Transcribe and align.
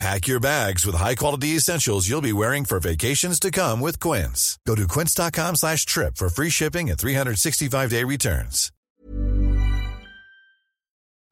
Pack 0.00 0.26
your 0.26 0.40
bags 0.40 0.84
with 0.84 0.96
high-quality 0.96 1.48
essentials 1.56 2.08
you'll 2.08 2.20
be 2.20 2.32
wearing 2.32 2.64
for 2.64 2.80
vacations 2.80 3.38
to 3.40 3.50
come 3.50 3.80
with 3.80 4.00
Quince. 4.00 4.58
Go 4.66 4.74
to 4.74 4.88
quince.com 4.88 5.56
slash 5.56 5.86
trip 5.86 6.16
for 6.16 6.28
free 6.28 6.50
shipping 6.50 6.90
and 6.90 6.98
365-day 6.98 8.04
returns. 8.04 8.70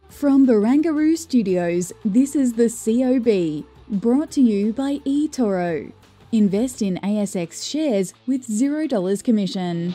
From 0.08 0.46
Barangaroo 0.46 1.16
Studios, 1.16 1.92
this 2.04 2.36
is 2.36 2.52
the 2.52 2.68
COB, 2.68 3.64
brought 4.00 4.30
to 4.32 4.40
you 4.40 4.72
by 4.72 4.98
eToro. 4.98 5.90
Invest 6.30 6.80
in 6.82 6.98
ASX 7.02 7.68
shares 7.68 8.14
with 8.26 8.46
$0 8.46 9.24
commission. 9.24 9.94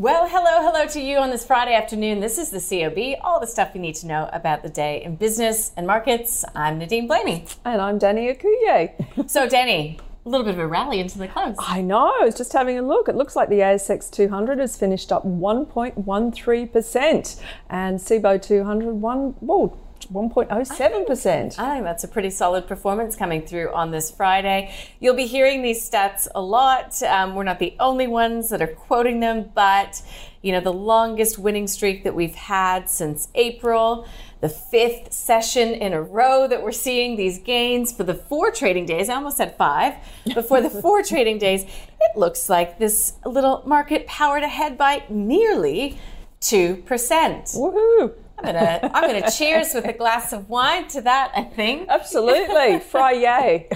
Well, 0.00 0.26
hello, 0.26 0.62
hello 0.62 0.86
to 0.86 0.98
you 0.98 1.18
on 1.18 1.28
this 1.28 1.44
Friday 1.44 1.74
afternoon. 1.74 2.20
This 2.20 2.38
is 2.38 2.48
the 2.48 2.58
COB, 2.58 3.20
all 3.22 3.38
the 3.38 3.46
stuff 3.46 3.72
you 3.74 3.82
need 3.82 3.96
to 3.96 4.06
know 4.06 4.30
about 4.32 4.62
the 4.62 4.70
day 4.70 5.02
in 5.02 5.16
business 5.16 5.72
and 5.76 5.86
markets. 5.86 6.42
I'm 6.54 6.78
Nadine 6.78 7.06
Blayney. 7.06 7.46
And 7.66 7.82
I'm 7.82 7.98
Danny 7.98 8.32
Akuye. 8.32 9.28
So, 9.28 9.46
Danny, 9.46 9.98
a 10.24 10.28
little 10.30 10.46
bit 10.46 10.54
of 10.54 10.58
a 10.58 10.66
rally 10.66 11.00
into 11.00 11.18
the 11.18 11.28
close. 11.28 11.54
I 11.58 11.82
know, 11.82 12.14
I 12.18 12.24
was 12.24 12.34
just 12.34 12.54
having 12.54 12.78
a 12.78 12.82
look. 12.82 13.10
It 13.10 13.14
looks 13.14 13.36
like 13.36 13.50
the 13.50 13.58
ASX 13.58 14.10
200 14.10 14.58
has 14.58 14.74
finished 14.74 15.12
up 15.12 15.26
1.13% 15.26 17.40
and 17.68 17.98
CBO 17.98 18.40
200 18.40 18.94
one, 18.94 19.34
well, 19.42 19.76
1.07%. 20.12 21.58
I 21.58 21.74
think 21.74 21.84
that's 21.84 22.04
a 22.04 22.08
pretty 22.08 22.30
solid 22.30 22.66
performance 22.66 23.14
coming 23.16 23.42
through 23.42 23.72
on 23.72 23.90
this 23.90 24.10
Friday. 24.10 24.74
You'll 24.98 25.14
be 25.14 25.26
hearing 25.26 25.62
these 25.62 25.88
stats 25.88 26.26
a 26.34 26.42
lot. 26.42 27.00
Um, 27.02 27.34
we're 27.34 27.44
not 27.44 27.58
the 27.58 27.76
only 27.78 28.06
ones 28.06 28.50
that 28.50 28.60
are 28.60 28.66
quoting 28.66 29.20
them, 29.20 29.50
but 29.54 30.02
you 30.42 30.52
know, 30.52 30.60
the 30.60 30.72
longest 30.72 31.38
winning 31.38 31.66
streak 31.66 32.02
that 32.04 32.14
we've 32.14 32.34
had 32.34 32.88
since 32.88 33.28
April, 33.34 34.06
the 34.40 34.48
fifth 34.48 35.12
session 35.12 35.68
in 35.68 35.92
a 35.92 36.00
row 36.00 36.48
that 36.48 36.62
we're 36.62 36.72
seeing 36.72 37.16
these 37.16 37.38
gains 37.38 37.92
for 37.92 38.04
the 38.04 38.14
four 38.14 38.50
trading 38.50 38.86
days. 38.86 39.10
I 39.10 39.16
almost 39.16 39.36
said 39.36 39.56
five, 39.56 39.94
but 40.34 40.48
for 40.48 40.62
the 40.62 40.70
four 40.70 41.02
trading 41.04 41.38
days, 41.38 41.64
it 41.64 42.16
looks 42.16 42.48
like 42.48 42.78
this 42.78 43.14
little 43.26 43.62
market 43.66 44.06
powered 44.06 44.42
ahead 44.42 44.78
by 44.78 45.04
nearly 45.10 45.98
2%. 46.40 46.84
Woohoo! 46.84 48.14
I'm 48.42 48.54
gonna 48.54 48.90
I'm 48.94 49.06
gonna 49.06 49.30
cheers 49.36 49.74
with 49.74 49.84
a 49.84 49.92
glass 49.92 50.32
of 50.32 50.48
wine 50.48 50.88
to 50.88 51.00
that. 51.02 51.32
I 51.34 51.42
think 51.42 51.88
Absolutely. 51.88 52.78
Fry 52.90 53.12
yay. 53.12 53.68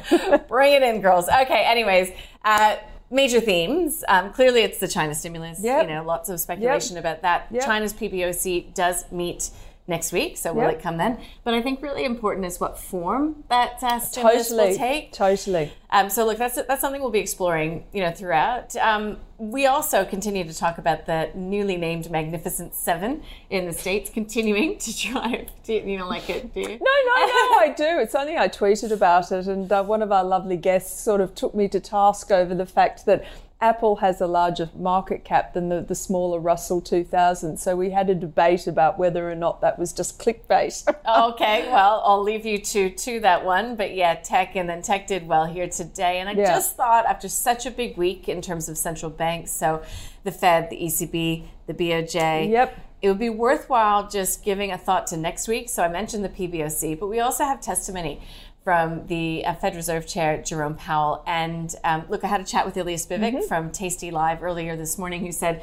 bring 0.49 0.75
it 0.75 0.83
in, 0.83 1.01
girls. 1.01 1.29
Okay. 1.29 1.65
Anyways, 1.65 2.11
uh, 2.45 2.77
major 3.11 3.41
themes. 3.41 4.05
Um, 4.09 4.33
clearly, 4.33 4.63
it's 4.63 4.79
the 4.79 4.89
China 4.89 5.15
stimulus. 5.15 5.63
Yep. 5.63 5.83
You 5.89 5.95
know, 5.95 6.05
lots 6.05 6.29
of 6.29 6.41
speculation 6.41 6.97
about 6.99 7.23
that. 7.23 7.49
Yep. 7.51 7.65
China's 7.65 7.93
PBOC 7.95 8.75
does 8.75 9.11
meet 9.13 9.51
next 9.87 10.13
week, 10.13 10.37
so 10.39 10.53
will 10.53 10.63
Yep. 10.63 10.73
it 10.73 10.83
come 10.83 10.97
then? 10.97 11.19
But 11.45 11.55
I 11.55 11.61
think 11.61 11.83
really 11.83 12.05
important 12.05 12.47
is 12.47 12.59
what 12.59 12.79
form 12.79 13.45
that 13.51 13.83
uh, 13.83 13.99
stimulus 14.01 14.49
totally. 14.49 14.71
will 14.71 14.77
take. 14.79 15.13
Totally. 15.13 15.73
Um, 15.91 16.09
so 16.11 16.25
look, 16.25 16.39
that's 16.39 16.57
that's 16.63 16.81
something 16.81 17.01
we'll 17.03 17.11
be 17.11 17.19
exploring, 17.21 17.85
you 17.93 18.01
know, 18.03 18.11
throughout. 18.11 18.75
Um, 18.77 19.19
we 19.37 19.67
also 19.67 20.05
continue 20.05 20.45
to 20.45 20.57
talk 20.57 20.79
about 20.79 21.07
the 21.07 21.31
newly 21.35 21.77
named 21.77 22.11
Magnificent 22.11 22.75
Seven 22.75 23.23
in 23.51 23.67
the 23.67 23.73
states, 23.73 24.09
continuing 24.09 24.79
to 24.79 24.97
drive. 24.97 25.51
Do 25.65 25.75
you, 25.75 25.83
you 25.83 25.99
don't 25.99 26.09
like 26.09 26.31
it, 26.31 26.53
do 26.55 26.61
you? 26.61 26.69
No, 26.69 26.75
no, 26.77 26.79
no, 26.79 26.85
I 27.59 27.75
do. 27.77 27.99
It's 28.01 28.15
only 28.15 28.37
I 28.37 28.49
tweeted 28.49 28.91
about 28.91 29.33
it, 29.33 29.47
and 29.47 29.71
uh, 29.73 29.83
one 29.83 30.03
of 30.03 30.13
our 30.13 30.25
lovely 30.25 30.57
guests 30.57 31.01
sort 31.01 31.21
of 31.21 31.35
took 31.35 31.55
me 31.55 31.69
to 31.69 31.81
task 31.81 32.31
over 32.31 32.55
the 32.55 32.67
fact 32.67 33.07
that 33.07 33.25
Apple 33.65 33.97
has 33.97 34.21
a 34.21 34.27
larger 34.27 34.69
market 34.77 35.25
cap 35.25 35.55
than 35.55 35.71
the, 35.71 35.81
the 35.81 35.95
smaller 35.95 36.39
Russell 36.39 36.83
2000. 36.83 37.57
So 37.57 37.75
we 37.75 37.93
had 37.93 38.11
a 38.11 38.15
debate 38.15 38.67
about 38.67 38.99
whether 38.99 39.31
or 39.31 39.35
not 39.35 39.63
that 39.63 39.79
was 39.79 39.91
just 39.91 40.19
clickbait. 40.19 40.87
okay, 41.33 41.67
well, 41.73 42.03
I'll 42.05 42.23
leave 42.23 42.45
you 42.45 42.59
to 42.59 42.91
to 42.91 43.21
that 43.21 43.43
one. 43.43 43.75
But 43.75 43.95
yeah, 43.95 44.17
tech 44.17 44.55
and 44.55 44.69
then 44.69 44.83
tech 44.83 45.07
did 45.07 45.27
well 45.27 45.47
here 45.47 45.67
today. 45.67 46.21
And 46.21 46.29
I 46.29 46.33
Yeah. 46.33 46.55
just 46.55 46.77
thought 46.77 47.07
after 47.07 47.27
such 47.27 47.65
a 47.65 47.71
big 47.71 47.97
week 47.97 48.29
in 48.29 48.43
terms 48.43 48.69
of 48.69 48.77
central 48.77 49.11
banks, 49.11 49.51
so 49.51 49.83
the 50.25 50.31
Fed, 50.33 50.69
the 50.69 50.77
ECB, 50.77 51.45
the 51.67 51.73
BOJ. 51.73 52.51
Yep. 52.51 52.79
It 53.01 53.09
would 53.09 53.19
be 53.19 53.31
worthwhile 53.31 54.09
just 54.09 54.45
giving 54.45 54.73
a 54.73 54.79
thought 54.79 55.07
to 55.09 55.17
next 55.17 55.49
week. 55.49 55.71
So 55.71 55.83
I 55.83 55.89
mentioned 55.89 56.23
the 56.23 56.29
PBOC, 56.29 56.99
but 57.01 57.07
we 57.07 57.21
also 57.21 57.45
have 57.45 57.63
testimony 57.63 58.21
from 58.65 59.07
the 59.07 59.45
uh, 59.45 59.55
Fed 59.55 59.77
Reserve 59.77 60.07
Chair 60.07 60.43
Jerome 60.43 60.75
Powell. 60.75 61.23
And 61.27 61.73
um, 61.85 62.05
look, 62.09 62.25
I 62.25 62.29
had 62.29 62.41
a 62.41 62.45
chat 62.45 62.65
with 62.65 62.77
Ilya 62.77 62.97
Spivak 62.97 63.45
from 63.47 63.71
Tasty 63.71 64.11
Live 64.11 64.43
earlier 64.43 64.75
this 64.75 64.97
morning, 64.99 65.21
who 65.25 65.33
said 65.33 65.63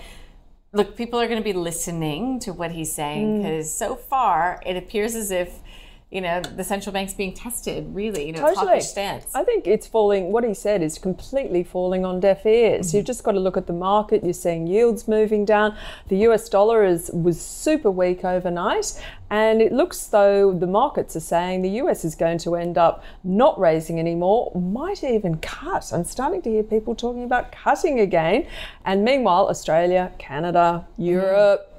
look, 0.74 0.96
people 0.96 1.20
are 1.20 1.28
going 1.28 1.38
to 1.40 1.44
be 1.44 1.52
listening 1.52 2.40
to 2.40 2.54
what 2.54 2.72
he's 2.72 2.94
saying 2.94 3.28
Mm. 3.28 3.38
because 3.44 3.74
so 3.74 3.96
far 3.98 4.62
it 4.66 4.78
appears 4.78 5.16
as 5.16 5.30
if, 5.30 5.60
you 6.12 6.20
know, 6.20 6.42
the 6.42 6.64
central 6.64 6.92
bank's 6.92 7.14
being 7.14 7.34
tested, 7.34 7.88
really, 7.96 8.28
you 8.28 8.34
know, 8.34 8.42
Totally. 8.42 8.68
hawkish 8.68 8.88
stance. 8.88 9.34
I 9.34 9.46
think 9.46 9.66
it's 9.66 9.88
falling, 9.88 10.34
what 10.34 10.44
he 10.44 10.54
said 10.54 10.82
is 10.82 10.98
completely 10.98 11.64
falling 11.64 12.04
on 12.04 12.20
deaf 12.20 12.46
ears. 12.46 12.88
Mm-hmm. 12.88 12.98
You've 12.98 13.06
just 13.06 13.24
got 13.24 13.32
to 13.32 13.40
look 13.40 13.56
at 13.56 13.66
the 13.66 13.74
market. 13.74 14.22
You're 14.22 14.34
seeing 14.34 14.68
yields 14.68 15.08
moving 15.08 15.46
down. 15.46 15.74
The 16.10 16.18
US 16.28 16.50
dollar 16.50 16.84
is, 16.84 17.10
was 17.14 17.40
super 17.40 17.90
weak 17.90 18.26
overnight. 18.26 19.02
And 19.30 19.62
it 19.62 19.72
looks 19.72 20.08
though 20.08 20.52
the 20.52 20.68
markets 20.68 21.16
are 21.16 21.22
saying 21.22 21.62
the 21.62 21.80
US 21.82 22.04
is 22.04 22.16
going 22.16 22.40
to 22.40 22.56
end 22.56 22.78
up 22.78 23.06
not 23.24 23.58
raising 23.58 23.98
anymore, 23.98 24.52
might 24.54 25.06
even 25.06 25.38
cut. 25.38 25.94
I'm 25.94 26.04
starting 26.04 26.42
to 26.42 26.50
hear 26.50 26.64
people 26.64 26.94
talking 26.94 27.24
about 27.24 27.54
cutting 27.54 28.02
again. 28.02 28.48
And 28.84 29.06
meanwhile, 29.06 29.48
Australia, 29.48 30.12
Canada, 30.18 30.86
Europe, 30.98 31.71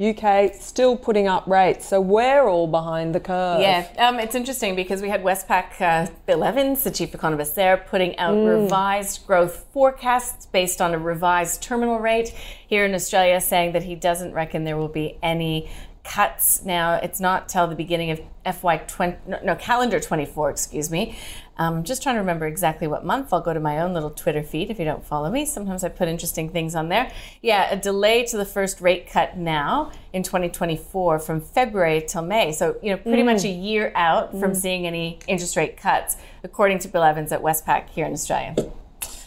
UK 0.00 0.52
still 0.54 0.96
putting 0.96 1.28
up 1.28 1.46
rates. 1.46 1.86
So 1.86 2.00
we're 2.00 2.48
all 2.48 2.66
behind 2.66 3.14
the 3.14 3.20
curve. 3.20 3.60
Yeah, 3.60 3.86
um, 3.98 4.18
it's 4.18 4.34
interesting 4.34 4.74
because 4.74 5.00
we 5.00 5.08
had 5.08 5.22
Westpac 5.22 5.80
uh, 5.80 6.10
Bill 6.26 6.42
Evans, 6.42 6.82
the 6.82 6.90
chief 6.90 7.14
economist 7.14 7.54
there, 7.54 7.76
putting 7.76 8.18
out 8.18 8.34
Mm. 8.34 8.62
revised 8.62 9.24
growth 9.24 9.66
forecasts 9.72 10.46
based 10.46 10.80
on 10.80 10.94
a 10.94 10.98
revised 10.98 11.62
terminal 11.62 12.00
rate 12.00 12.30
here 12.66 12.84
in 12.84 12.92
Australia, 12.92 13.40
saying 13.40 13.70
that 13.72 13.84
he 13.84 13.94
doesn't 13.94 14.32
reckon 14.32 14.64
there 14.64 14.76
will 14.76 14.88
be 14.88 15.16
any 15.22 15.70
cuts. 16.02 16.64
Now, 16.64 16.94
it's 16.96 17.20
not 17.20 17.48
till 17.48 17.68
the 17.68 17.76
beginning 17.76 18.10
of 18.10 18.20
FY 18.50 18.78
20, 18.78 19.16
no, 19.26 19.38
no 19.42 19.54
calendar 19.56 20.00
24, 20.00 20.50
excuse 20.50 20.90
me. 20.90 21.16
Um, 21.56 21.84
just 21.84 22.02
trying 22.02 22.16
to 22.16 22.20
remember 22.20 22.46
exactly 22.46 22.86
what 22.86 23.04
month. 23.04 23.32
I'll 23.32 23.40
go 23.40 23.54
to 23.54 23.60
my 23.60 23.78
own 23.78 23.94
little 23.94 24.10
Twitter 24.10 24.42
feed 24.42 24.70
if 24.70 24.78
you 24.78 24.84
don't 24.84 25.04
follow 25.04 25.30
me. 25.30 25.46
Sometimes 25.46 25.84
I 25.84 25.88
put 25.88 26.08
interesting 26.08 26.50
things 26.50 26.74
on 26.74 26.88
there. 26.88 27.10
Yeah, 27.42 27.70
a 27.70 27.76
delay 27.76 28.24
to 28.26 28.36
the 28.36 28.44
first 28.44 28.80
rate 28.80 29.08
cut 29.08 29.36
now 29.36 29.92
in 30.12 30.22
2024 30.22 31.20
from 31.20 31.40
February 31.40 32.04
till 32.06 32.22
May. 32.22 32.52
So, 32.52 32.76
you 32.82 32.90
know, 32.90 32.96
pretty 32.96 33.22
much 33.22 33.44
a 33.44 33.48
year 33.48 33.92
out 33.94 34.38
from 34.38 34.54
seeing 34.54 34.86
any 34.86 35.20
interest 35.28 35.56
rate 35.56 35.76
cuts, 35.76 36.16
according 36.42 36.80
to 36.80 36.88
Bill 36.88 37.04
Evans 37.04 37.30
at 37.32 37.40
Westpac 37.40 37.88
here 37.90 38.06
in 38.06 38.12
Australia. 38.12 38.54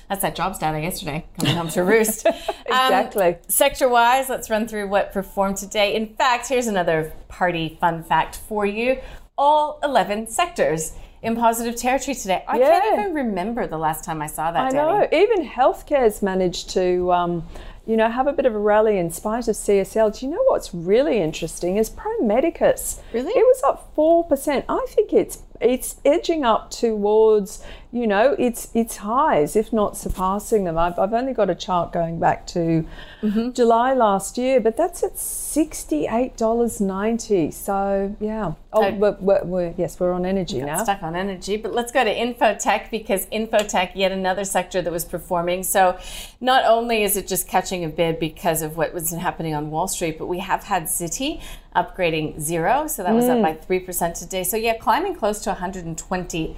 That's 0.09 0.21
that 0.21 0.35
job 0.35 0.57
data 0.59 0.79
yesterday 0.79 1.25
coming 1.37 1.55
home 1.55 1.69
to 1.69 1.83
roost. 1.83 2.25
Exactly. 2.65 3.37
Sector 3.47 3.89
wise, 3.89 4.29
let's 4.29 4.49
run 4.49 4.67
through 4.67 4.87
what 4.87 5.11
performed 5.11 5.57
today. 5.57 5.95
In 5.95 6.15
fact, 6.15 6.47
here's 6.49 6.67
another 6.67 7.11
party 7.27 7.77
fun 7.81 8.03
fact 8.03 8.35
for 8.35 8.65
you 8.65 8.99
all 9.37 9.79
11 9.83 10.27
sectors 10.27 10.93
in 11.21 11.35
positive 11.35 11.75
territory 11.75 12.15
today. 12.15 12.43
I 12.47 12.57
Yeah. 12.59 12.79
can't 12.79 12.99
even 13.01 13.13
remember 13.13 13.67
the 13.67 13.77
last 13.77 14.03
time 14.03 14.21
I 14.21 14.27
saw 14.27 14.51
that. 14.51 14.65
I 14.67 14.69
Danny. 14.69 14.99
know. 14.99 15.07
Even 15.11 15.47
healthcare's 15.47 16.21
managed 16.21 16.69
to, 16.71 17.11
um, 17.11 17.47
you 17.85 17.95
know, 17.97 18.09
have 18.09 18.27
a 18.27 18.33
bit 18.33 18.45
of 18.45 18.53
a 18.55 18.59
rally 18.59 18.97
in 18.97 19.11
spite 19.11 19.47
of 19.47 19.55
CSL. 19.55 20.09
Do 20.09 20.25
you 20.25 20.31
know 20.31 20.43
what's 20.47 20.73
really 20.73 21.19
interesting 21.19 21.77
is 21.77 21.89
Pro 21.89 22.11
Medicus. 22.19 22.99
Really? 23.13 23.31
It 23.31 23.45
was 23.45 23.61
up 23.63 23.91
four 23.95 24.23
percent. 24.25 24.65
I 24.67 24.85
think 24.89 25.13
it's 25.13 25.37
it's 25.61 25.95
edging 26.05 26.45
up 26.45 26.71
towards, 26.71 27.63
you 27.91 28.07
know, 28.07 28.35
its 28.37 28.69
its 28.73 28.97
highs, 28.97 29.55
if 29.55 29.71
not 29.73 29.97
surpassing 29.97 30.63
them. 30.65 30.77
I've, 30.77 30.97
I've 30.99 31.13
only 31.13 31.33
got 31.33 31.49
a 31.49 31.55
chart 31.55 31.91
going 31.91 32.19
back 32.19 32.45
to 32.47 32.85
Mm-hmm. 33.23 33.53
July 33.53 33.93
last 33.95 34.37
year, 34.37 34.59
but 34.59 34.77
that's 34.77 35.01
at 35.03 35.17
sixty 35.17 36.05
eight 36.05 36.37
dollars 36.37 36.79
ninety. 36.79 37.49
So 37.49 38.15
yeah. 38.19 38.53
Oh, 38.71 38.83
I- 38.83 38.91
we're, 38.91 39.17
we're, 39.19 39.43
we're, 39.43 39.73
yes, 39.75 39.99
we're 39.99 40.11
on 40.13 40.23
energy 40.23 40.61
now. 40.61 40.83
stuck 40.83 41.01
on 41.01 41.15
energy. 41.15 41.57
But 41.57 41.73
let's 41.73 41.91
go 41.91 42.03
to 42.03 42.13
infotech 42.13 42.91
because 42.91 43.25
infotech, 43.27 43.93
yet 43.95 44.11
another 44.11 44.43
sector 44.45 44.83
that 44.83 44.93
was 44.93 45.03
performing. 45.03 45.63
So 45.63 45.97
not 46.39 46.63
only 46.65 47.01
is 47.03 47.17
it 47.17 47.27
just 47.27 47.47
catching 47.47 47.83
a 47.83 47.89
bid 47.89 48.19
because 48.19 48.61
of 48.61 48.77
what 48.77 48.93
was 48.93 49.09
happening 49.11 49.55
on 49.55 49.71
Wall 49.71 49.87
Street, 49.87 50.19
but 50.19 50.27
we 50.27 50.37
have 50.39 50.65
had 50.65 50.83
Citi 50.83 51.41
upgrading 51.77 52.35
Xero. 52.37 52.89
So 52.89 53.03
that 53.03 53.13
was 53.13 53.25
up 53.25 53.41
by 53.41 53.53
3% 53.53 54.17
today. 54.19 54.43
So 54.43 54.57
yeah, 54.57 54.77
climbing 54.77 55.15
close 55.15 55.39
to 55.41 55.51
120 55.51 56.57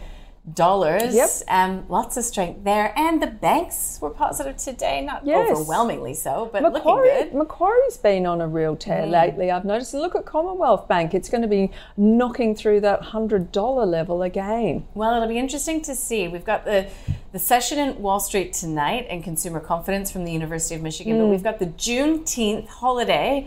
dollars. 0.53 1.13
Yep. 1.13 1.29
Um, 1.47 1.85
lots 1.89 2.17
of 2.17 2.23
strength 2.23 2.63
there, 2.63 2.91
and 2.97 3.21
the 3.21 3.27
banks 3.27 3.99
were 4.01 4.09
positive 4.09 4.57
today. 4.57 5.01
Not 5.01 5.23
Yes. 5.25 5.51
overwhelmingly 5.51 6.15
so, 6.15 6.49
but 6.51 6.63
Macquarie, 6.63 7.09
looking 7.09 7.23
good. 7.25 7.33
Mm. 7.33 7.37
Macquarie's 7.39 7.97
been 7.97 8.25
on 8.25 8.41
a 8.41 8.47
real 8.47 8.75
tear 8.75 9.05
lately, 9.05 9.51
I've 9.51 9.65
noticed. 9.65 9.93
And 9.93 10.01
look 10.01 10.15
at 10.15 10.25
Commonwealth 10.25 10.87
Bank, 10.87 11.13
it's 11.13 11.29
going 11.29 11.43
to 11.43 11.47
be 11.47 11.69
knocking 11.97 12.55
through 12.55 12.79
that 12.81 13.01
$100 13.03 13.85
level 13.85 14.23
again. 14.23 14.87
Well, 14.95 15.13
it'll 15.15 15.27
be 15.27 15.37
interesting 15.37 15.81
to 15.83 15.93
see. 15.93 16.27
We've 16.27 16.45
got 16.45 16.65
the 16.65 16.87
the 17.31 17.37
session 17.39 17.77
in 17.77 18.01
Wall 18.01 18.19
Street 18.19 18.53
tonight 18.53 19.05
and 19.07 19.23
consumer 19.23 19.59
confidence 19.59 20.09
from 20.09 20.25
the 20.25 20.31
University 20.31 20.73
of 20.73 20.81
Michigan, 20.81 21.17
Hmm. 21.17 21.23
but 21.23 21.27
we've 21.27 21.43
got 21.43 21.59
the 21.59 21.67
Juneteenth 21.67 22.67
holiday 22.67 23.45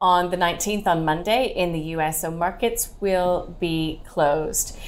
on 0.00 0.30
the 0.30 0.36
19th 0.36 0.86
on 0.86 1.04
Monday 1.04 1.52
in 1.54 1.72
the 1.72 1.80
US, 1.96 2.20
so 2.20 2.30
markets 2.30 2.90
will 3.00 3.56
be 3.60 4.02
closed. 4.06 4.78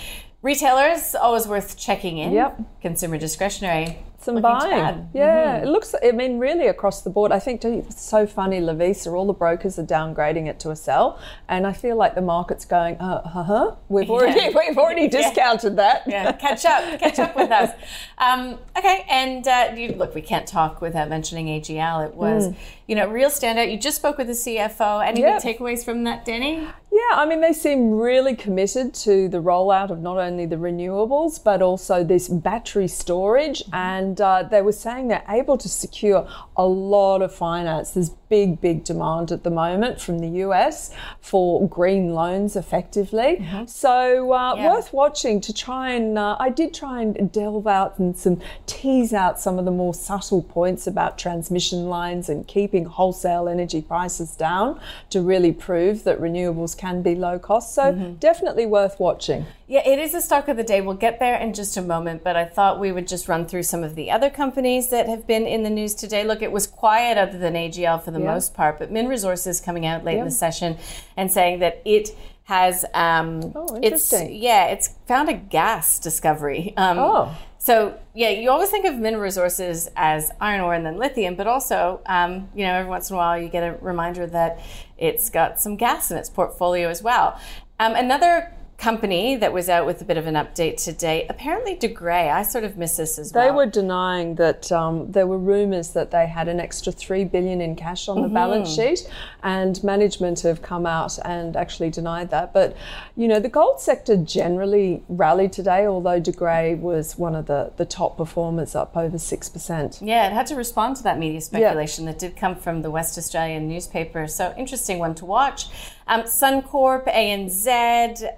Retailers 0.42 1.14
always 1.14 1.46
worth 1.46 1.76
checking 1.76 2.18
in. 2.18 2.32
Yep. 2.32 2.80
Consumer 2.80 3.18
discretionary. 3.18 3.98
Some 4.20 4.42
buying. 4.42 5.08
Yeah, 5.14 5.56
it 5.62 5.66
looks, 5.66 5.94
I 6.04 6.12
mean, 6.12 6.38
really 6.38 6.66
across 6.66 7.00
the 7.00 7.08
board. 7.10 7.32
I 7.32 7.38
think 7.38 7.62
gee, 7.62 7.68
it's 7.88 8.02
so 8.02 8.26
funny, 8.26 8.60
Lovisa, 8.60 9.12
all 9.12 9.26
the 9.26 9.32
brokers 9.32 9.78
are 9.78 9.84
downgrading 9.84 10.46
it 10.46 10.60
to 10.60 10.70
a 10.70 10.76
sell. 10.76 11.18
And 11.48 11.66
I 11.66 11.72
feel 11.72 11.96
like 11.96 12.14
the 12.14 12.20
market's 12.20 12.66
going, 12.66 12.96
uh 12.98 13.26
huh, 13.26 13.76
we've 13.88 14.10
already, 14.10 14.38
Yeah. 14.40 14.50
we've 14.54 14.76
already 14.76 15.08
discounted 15.08 15.76
that. 15.76 16.02
yeah, 16.06 16.32
catch 16.32 16.66
up, 16.66 17.00
catch 17.00 17.18
up 17.18 17.34
with 17.34 17.50
us. 17.50 17.70
Um, 18.22 18.58
okay, 18.76 19.06
and 19.08 19.48
uh, 19.48 19.72
you, 19.74 19.92
look, 19.94 20.14
we 20.14 20.20
can't 20.20 20.46
talk 20.46 20.82
without 20.82 21.08
mentioning 21.08 21.46
AGL. 21.46 22.06
It 22.06 22.14
was, 22.14 22.52
you 22.86 22.94
know, 22.94 23.08
real 23.08 23.30
standout. 23.30 23.72
You 23.72 23.78
just 23.78 23.96
spoke 23.96 24.18
with 24.18 24.26
the 24.26 24.34
CFO. 24.34 25.02
Any 25.02 25.22
Yep. 25.22 25.42
takeaways 25.42 25.82
from 25.82 26.04
that, 26.04 26.26
Denny? 26.26 26.56
Yeah, 26.92 27.00
I 27.12 27.24
mean, 27.24 27.40
they 27.40 27.54
seem 27.54 27.92
really 27.92 28.36
committed 28.36 28.92
to 28.94 29.26
the 29.30 29.38
rollout 29.38 29.88
of 29.90 30.00
not 30.00 30.18
only 30.18 30.44
the 30.44 30.56
renewables, 30.56 31.42
but 31.42 31.62
also 31.62 32.04
this 32.04 32.28
battery 32.28 32.88
storage. 32.88 33.62
And 33.72 34.09
uh, 34.18 34.44
they 34.44 34.62
were 34.62 34.72
saying 34.72 35.08
they're 35.08 35.24
able 35.28 35.58
to 35.58 35.68
secure 35.68 36.26
a 36.56 36.64
lot 36.64 37.20
of 37.20 37.34
finance. 37.34 37.90
There's 37.90 38.08
big, 38.30 38.60
big 38.60 38.84
demand 38.84 39.32
at 39.32 39.42
the 39.42 39.50
moment 39.50 40.00
from 40.00 40.20
the 40.20 40.28
US 40.44 40.92
for 41.20 41.66
green 41.68 42.14
loans 42.14 42.54
effectively. 42.56 43.44
So, 43.66 44.32
uh, 44.32 44.54
Yeah. 44.54 44.68
worth 44.72 44.92
watching 44.92 45.40
to 45.40 45.52
try 45.52 45.90
and, 45.90 46.16
uh, 46.16 46.36
I 46.38 46.48
did 46.48 46.72
try 46.72 47.02
and 47.02 47.30
delve 47.32 47.66
out 47.66 47.98
and 47.98 48.16
some 48.16 48.40
tease 48.66 49.12
out 49.12 49.40
some 49.40 49.58
of 49.58 49.64
the 49.64 49.70
more 49.72 49.92
subtle 49.94 50.42
points 50.42 50.86
about 50.86 51.18
transmission 51.18 51.88
lines 51.88 52.28
and 52.28 52.46
keeping 52.46 52.84
wholesale 52.84 53.48
energy 53.48 53.82
prices 53.82 54.36
down 54.36 54.78
to 55.10 55.20
really 55.20 55.52
prove 55.52 56.04
that 56.04 56.20
renewables 56.20 56.76
can 56.76 57.02
be 57.02 57.14
low 57.16 57.38
cost. 57.38 57.74
So, 57.74 57.92
definitely 58.20 58.64
worth 58.66 59.00
watching. 59.00 59.44
Yeah, 59.66 59.86
it 59.86 59.98
is 59.98 60.14
a 60.14 60.20
stock 60.20 60.48
of 60.48 60.56
the 60.56 60.64
day. 60.64 60.80
We'll 60.80 60.94
get 60.96 61.18
there 61.20 61.36
in 61.36 61.52
just 61.52 61.76
a 61.76 61.82
moment, 61.82 62.22
but 62.24 62.36
I 62.36 62.44
thought 62.44 62.78
we 62.80 62.90
would 62.92 63.06
just 63.08 63.28
run 63.28 63.46
through 63.46 63.62
some 63.64 63.84
of 63.84 63.94
the 63.96 63.99
other 64.08 64.30
companies 64.30 64.90
that 64.90 65.08
have 65.08 65.26
been 65.26 65.46
in 65.48 65.64
the 65.64 65.70
news 65.70 65.96
today. 65.96 66.22
Look, 66.22 66.42
it 66.42 66.52
was 66.52 66.68
quiet 66.68 67.18
other 67.18 67.38
than 67.38 67.54
AGL 67.54 68.00
for 68.04 68.12
the 68.12 68.20
Yeah. 68.20 68.26
most 68.32 68.54
part, 68.54 68.78
but 68.78 68.92
Min 68.92 69.08
Resources 69.08 69.60
coming 69.60 69.84
out 69.84 70.04
late 70.04 70.18
in 70.18 70.24
the 70.24 70.30
session 70.30 70.78
and 71.16 71.32
saying 71.32 71.58
that 71.58 71.82
it 71.84 72.10
has 72.44 72.84
um 72.94 73.52
Oh, 73.56 73.66
it's 73.82 74.12
interesting. 74.12 74.34
yeah, 74.36 74.66
it's 74.66 74.90
found 75.08 75.28
a 75.28 75.34
gas 75.34 75.98
discovery. 75.98 76.72
Um 76.76 76.98
Oh. 77.00 77.36
so 77.58 77.94
yeah, 78.14 78.30
you 78.30 78.50
always 78.50 78.70
think 78.70 78.84
of 78.86 78.94
mineral 78.96 79.22
resources 79.22 79.88
as 79.96 80.30
iron 80.40 80.60
ore 80.60 80.74
and 80.74 80.84
then 80.86 80.96
lithium, 80.96 81.34
but 81.34 81.46
also, 81.46 82.00
um, 82.06 82.48
you 82.54 82.64
know, 82.64 82.74
every 82.74 82.88
once 82.90 83.08
in 83.10 83.14
a 83.14 83.18
while 83.18 83.36
you 83.40 83.48
get 83.48 83.62
a 83.62 83.76
reminder 83.80 84.26
that 84.28 84.58
it's 84.98 85.30
got 85.30 85.60
some 85.60 85.76
gas 85.76 86.10
in 86.10 86.16
its 86.16 86.28
portfolio 86.30 86.88
as 86.88 87.02
well. 87.02 87.38
Um, 87.78 87.94
another 87.94 88.52
company 88.80 89.36
that 89.36 89.52
was 89.52 89.68
out 89.68 89.84
with 89.84 90.00
a 90.00 90.04
bit 90.04 90.16
of 90.16 90.26
an 90.26 90.34
update 90.34 90.82
today, 90.82 91.26
apparently 91.28 91.76
De 91.76 91.86
Grey. 91.86 92.30
I 92.30 92.42
sort 92.42 92.64
of 92.64 92.78
miss 92.78 92.96
this 92.96 93.18
as 93.18 93.32
well. 93.32 93.44
They 93.44 93.50
were 93.54 93.66
denying 93.66 94.36
that 94.36 94.72
um, 94.72 95.12
there 95.12 95.26
were 95.26 95.38
rumours 95.38 95.92
that 95.92 96.10
they 96.10 96.26
had 96.26 96.48
an 96.48 96.58
extra 96.58 96.90
three 96.90 97.24
billion 97.24 97.60
in 97.60 97.76
cash 97.76 98.08
on 98.08 98.22
the 98.22 98.28
balance 98.28 98.74
sheet, 98.74 99.08
and 99.42 99.82
management 99.84 100.40
have 100.40 100.62
come 100.62 100.86
out 100.86 101.18
and 101.26 101.56
actually 101.56 101.90
denied 101.90 102.30
that. 102.30 102.54
But 102.54 102.74
you 103.16 103.28
know, 103.28 103.38
the 103.38 103.50
gold 103.50 103.80
sector 103.80 104.16
generally 104.16 105.02
rallied 105.08 105.52
today, 105.52 105.86
although 105.86 106.18
De 106.18 106.32
Grey 106.32 106.74
was 106.74 107.18
one 107.18 107.34
of 107.34 107.46
the 107.46 107.72
the 107.76 107.84
top 107.84 108.16
performers, 108.16 108.74
up 108.74 108.96
over 108.96 109.18
six 109.18 109.50
percent. 109.50 110.00
Yeah, 110.00 110.26
it 110.26 110.32
had 110.32 110.46
to 110.46 110.56
respond 110.56 110.96
to 110.96 111.02
that 111.02 111.18
media 111.18 111.42
speculation 111.42 112.06
that 112.06 112.18
did 112.18 112.34
come 112.34 112.56
from 112.56 112.80
the 112.80 112.90
West 112.90 113.18
Australian 113.18 113.68
newspaper. 113.68 114.26
So 114.26 114.54
interesting 114.56 114.98
one 114.98 115.14
to 115.16 115.26
watch. 115.26 115.66
Um, 116.06 116.22
Suncorp, 116.22 117.06
ANZ, 117.06 117.66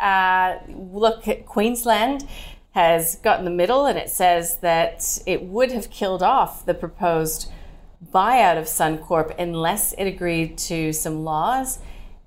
uh, 0.00 0.58
look 0.68 1.26
at 1.28 1.46
Queensland 1.46 2.26
has 2.72 3.16
got 3.16 3.38
in 3.38 3.44
the 3.44 3.50
middle 3.50 3.86
and 3.86 3.98
it 3.98 4.08
says 4.08 4.58
that 4.58 5.18
it 5.26 5.42
would 5.44 5.70
have 5.72 5.90
killed 5.90 6.22
off 6.22 6.64
the 6.64 6.72
proposed 6.74 7.50
buyout 8.12 8.58
of 8.58 8.64
Suncorp 8.64 9.34
unless 9.38 9.92
it 9.94 10.04
agreed 10.06 10.56
to 10.58 10.92
some 10.92 11.22
laws 11.24 11.78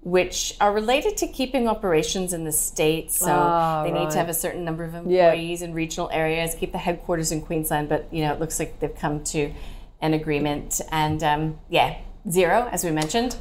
which 0.02 0.56
are 0.62 0.72
related 0.72 1.18
to 1.18 1.28
keeping 1.28 1.68
operations 1.68 2.32
in 2.32 2.44
the 2.44 2.52
state. 2.52 3.12
So 3.12 3.26
Ah, 3.32 3.84
they 3.84 3.92
need 3.92 4.02
right. 4.04 4.12
to 4.12 4.18
have 4.20 4.30
a 4.30 4.36
certain 4.36 4.64
number 4.64 4.84
of 4.84 4.94
Yeah. 5.08 5.30
employees 5.32 5.64
in 5.64 5.74
regional 5.74 6.10
areas, 6.12 6.54
keep 6.54 6.72
the 6.72 6.78
headquarters 6.78 7.32
in 7.32 7.42
Queensland. 7.42 7.90
But 7.90 8.06
you 8.12 8.24
know, 8.24 8.32
it 8.32 8.40
looks 8.40 8.60
like 8.60 8.80
they've 8.80 8.96
come 8.96 9.24
to 9.26 9.52
an 10.02 10.14
agreement, 10.14 10.80
and 10.92 11.24
um, 11.24 11.60
yeah, 11.70 11.96
Xero 12.28 12.72
as 12.72 12.84
we 12.84 12.92
mentioned. 12.92 13.36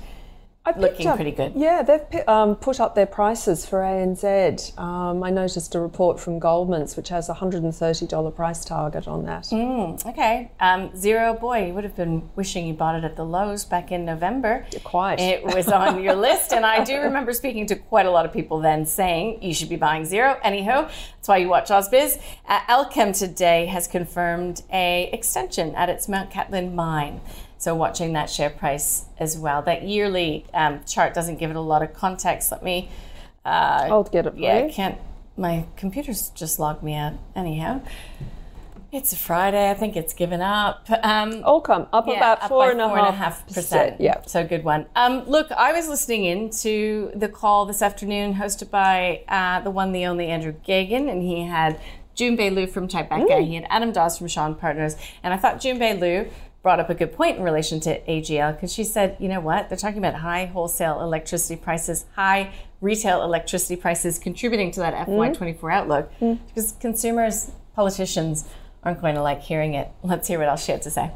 Looking 0.77 1.09
up- 1.09 1.17
pretty 1.17 1.31
good. 1.33 1.53
Yeah, 1.57 1.83
they've 1.83 2.27
um, 2.27 2.57
put 2.57 2.81
up 2.81 2.95
their 2.95 3.05
prices 3.07 3.67
for 3.67 3.81
ANZ. 3.81 4.79
Um, 4.79 5.23
I 5.23 5.29
noticed 5.29 5.75
a 5.75 5.81
report 5.81 6.19
from 6.19 6.39
Goldman's 6.41 6.97
which 6.97 7.11
has 7.11 7.29
a 7.29 7.35
$130 7.35 8.35
price 8.35 8.65
target 8.65 9.07
on 9.07 9.25
that. 9.27 9.53
Okay, 10.07 10.51
um, 10.61 10.89
Xero. 10.91 11.39
Boy, 11.39 11.67
you 11.67 11.75
would 11.75 11.85
have 11.85 11.95
been 11.97 12.31
wishing 12.35 12.67
you 12.67 12.73
bought 12.73 12.95
it 12.95 13.05
at 13.05 13.15
the 13.17 13.25
lows 13.25 13.67
back 13.67 13.93
in 13.93 14.07
November. 14.07 14.67
Quite. 14.85 15.21
It 15.21 15.45
was 15.45 15.69
on 15.69 16.03
your 16.03 16.15
list, 16.15 16.53
and 16.55 16.65
I 16.65 16.83
do 16.83 16.99
remember 16.99 17.35
speaking 17.35 17.67
to 17.67 17.77
quite 17.77 18.07
a 18.07 18.11
lot 18.11 18.25
of 18.25 18.33
people 18.33 18.61
then 18.61 18.87
saying 18.87 19.43
you 19.43 19.53
should 19.53 19.69
be 19.69 19.77
buying 19.77 20.05
Xero. 20.05 20.39
Anyhow, 20.43 20.83
that's 20.83 21.29
why 21.29 21.37
you 21.37 21.49
watch 21.49 21.69
Ausbiz. 21.69 22.19
Uh, 22.49 22.61
Allkem 22.61 23.17
today 23.17 23.67
has 23.67 23.87
confirmed 23.87 24.63
a 24.73 25.11
extension 25.13 25.75
at 25.75 25.91
its 25.91 26.09
Mount 26.09 26.31
Cattlin 26.31 26.75
mine. 26.75 27.21
So 27.65 27.75
watching 27.75 28.13
that 28.13 28.29
share 28.29 28.51
price 28.51 29.07
as 29.19 29.39
well. 29.39 29.63
That 29.63 29.85
yearly 29.85 30.45
um, 30.53 30.85
chart 30.85 31.15
doesn't 31.15 31.39
give 31.39 31.49
it 31.49 31.57
a 31.57 31.63
lot 31.63 31.83
of 31.83 31.95
context. 31.95 32.53
Let 32.53 32.63
me. 32.63 32.91
Uh, 33.43 33.89
I'll 33.89 34.05
get 34.05 34.27
it 34.27 34.37
yeah. 34.37 34.67
I 34.67 34.71
can't. 34.71 34.99
My 35.39 35.65
computer's 35.75 36.29
just 36.29 36.59
logged 36.59 36.83
me 36.83 36.95
out. 36.95 37.15
Anyhow, 37.35 37.81
it's 38.93 39.15
a 39.15 39.17
Friday. 39.17 39.71
I 39.71 39.73
think 39.73 39.97
it's 39.97 40.13
given 40.13 40.43
up. 40.43 40.87
Um, 40.91 41.43
Allkem 41.43 41.89
up 41.91 42.07
yeah, 42.07 42.19
about 42.19 42.43
up 42.43 42.51
four 42.51 42.67
by 42.67 42.73
and 42.73 42.83
a 42.83 42.89
four 42.89 42.99
and 42.99 43.07
a 43.07 43.13
half 43.13 43.47
percent. 43.47 43.99
Yeah. 43.99 44.21
So 44.27 44.47
good 44.47 44.63
one. 44.63 44.85
Um, 44.95 45.25
look, 45.25 45.51
I 45.51 45.73
was 45.73 45.89
listening 45.89 46.27
in 46.27 46.51
to 46.51 47.13
the 47.15 47.31
call 47.31 47.65
this 47.65 47.81
afternoon 47.81 48.35
hosted 48.35 48.69
by 48.69 49.23
uh, 49.27 49.61
the 49.61 49.71
one, 49.71 49.93
the 49.93 50.05
only 50.05 50.27
Andrew 50.27 50.53
Gagan, 50.69 51.11
and 51.11 51.23
he 51.23 51.47
had 51.47 51.81
June 52.15 52.37
Liu 52.37 52.67
from 52.67 52.89
Tribeca. 52.89 53.27
Mm. 53.27 53.47
He 53.47 53.55
had 53.55 53.67
Adam 53.71 53.91
Dawes 53.91 54.19
from 54.19 54.29
Shaw 54.29 54.45
and 54.45 54.59
Partners. 54.59 54.97
And 55.23 55.33
I 55.33 55.39
thought 55.39 55.63
June 55.63 55.79
Liu 55.79 56.29
brought 56.65 56.81
up 56.81 56.89
a 56.89 56.95
good 56.95 57.13
point 57.13 57.37
in 57.37 57.43
relation 57.45 57.79
to 57.79 58.01
AGL 58.07 58.55
because 58.57 58.73
she 58.73 58.85
said, 58.85 59.19
you 59.21 59.29
know 59.29 59.39
what? 59.39 59.69
They're 59.69 59.77
talking 59.77 59.99
about 59.99 60.15
high 60.15 60.47
wholesale 60.47 61.03
electricity 61.03 61.57
prices, 61.57 62.07
high 62.17 62.55
retail 62.81 63.23
electricity 63.23 63.77
prices 63.77 64.19
contributing 64.19 64.71
to 64.73 64.81
that 64.81 64.95
Mm. 65.07 65.37
FY24 65.37 65.73
outlook 65.73 66.11
because 66.19 66.73
consumers, 66.81 67.51
politicians 67.75 68.49
aren't 68.83 69.01
going 69.03 69.15
to 69.15 69.23
like 69.23 69.43
hearing 69.43 69.75
it. 69.75 69.91
Let's 70.03 70.27
hear 70.27 70.39
what 70.39 70.49
else 70.49 70.65
she 70.65 70.73
had 70.73 70.81
to 70.83 70.91
say. 70.91 71.13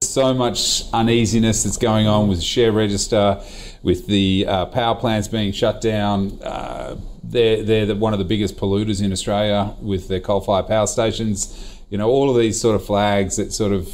so 0.00 0.32
much 0.32 0.84
uneasiness 0.94 1.64
that's 1.64 1.76
going 1.76 2.06
on 2.06 2.26
with 2.26 2.38
the 2.38 2.44
share 2.44 2.72
register, 2.72 3.38
with 3.82 4.06
the 4.06 4.46
uh, 4.48 4.64
power 4.64 4.94
plants 4.94 5.28
being 5.28 5.52
shut 5.52 5.82
down. 5.82 6.40
Uh, 6.40 6.96
they're 7.28 7.62
they're 7.62 7.86
the, 7.86 7.96
one 7.96 8.12
of 8.12 8.18
the 8.18 8.24
biggest 8.24 8.56
polluters 8.56 9.02
in 9.02 9.12
Australia 9.12 9.74
with 9.80 10.08
their 10.08 10.20
coal-fired 10.20 10.66
power 10.66 10.86
stations. 10.86 11.80
You 11.90 11.98
know, 11.98 12.08
all 12.08 12.30
of 12.30 12.36
these 12.36 12.60
sort 12.60 12.74
of 12.74 12.84
flags 12.84 13.36
that 13.36 13.52
sort 13.52 13.72
of 13.72 13.88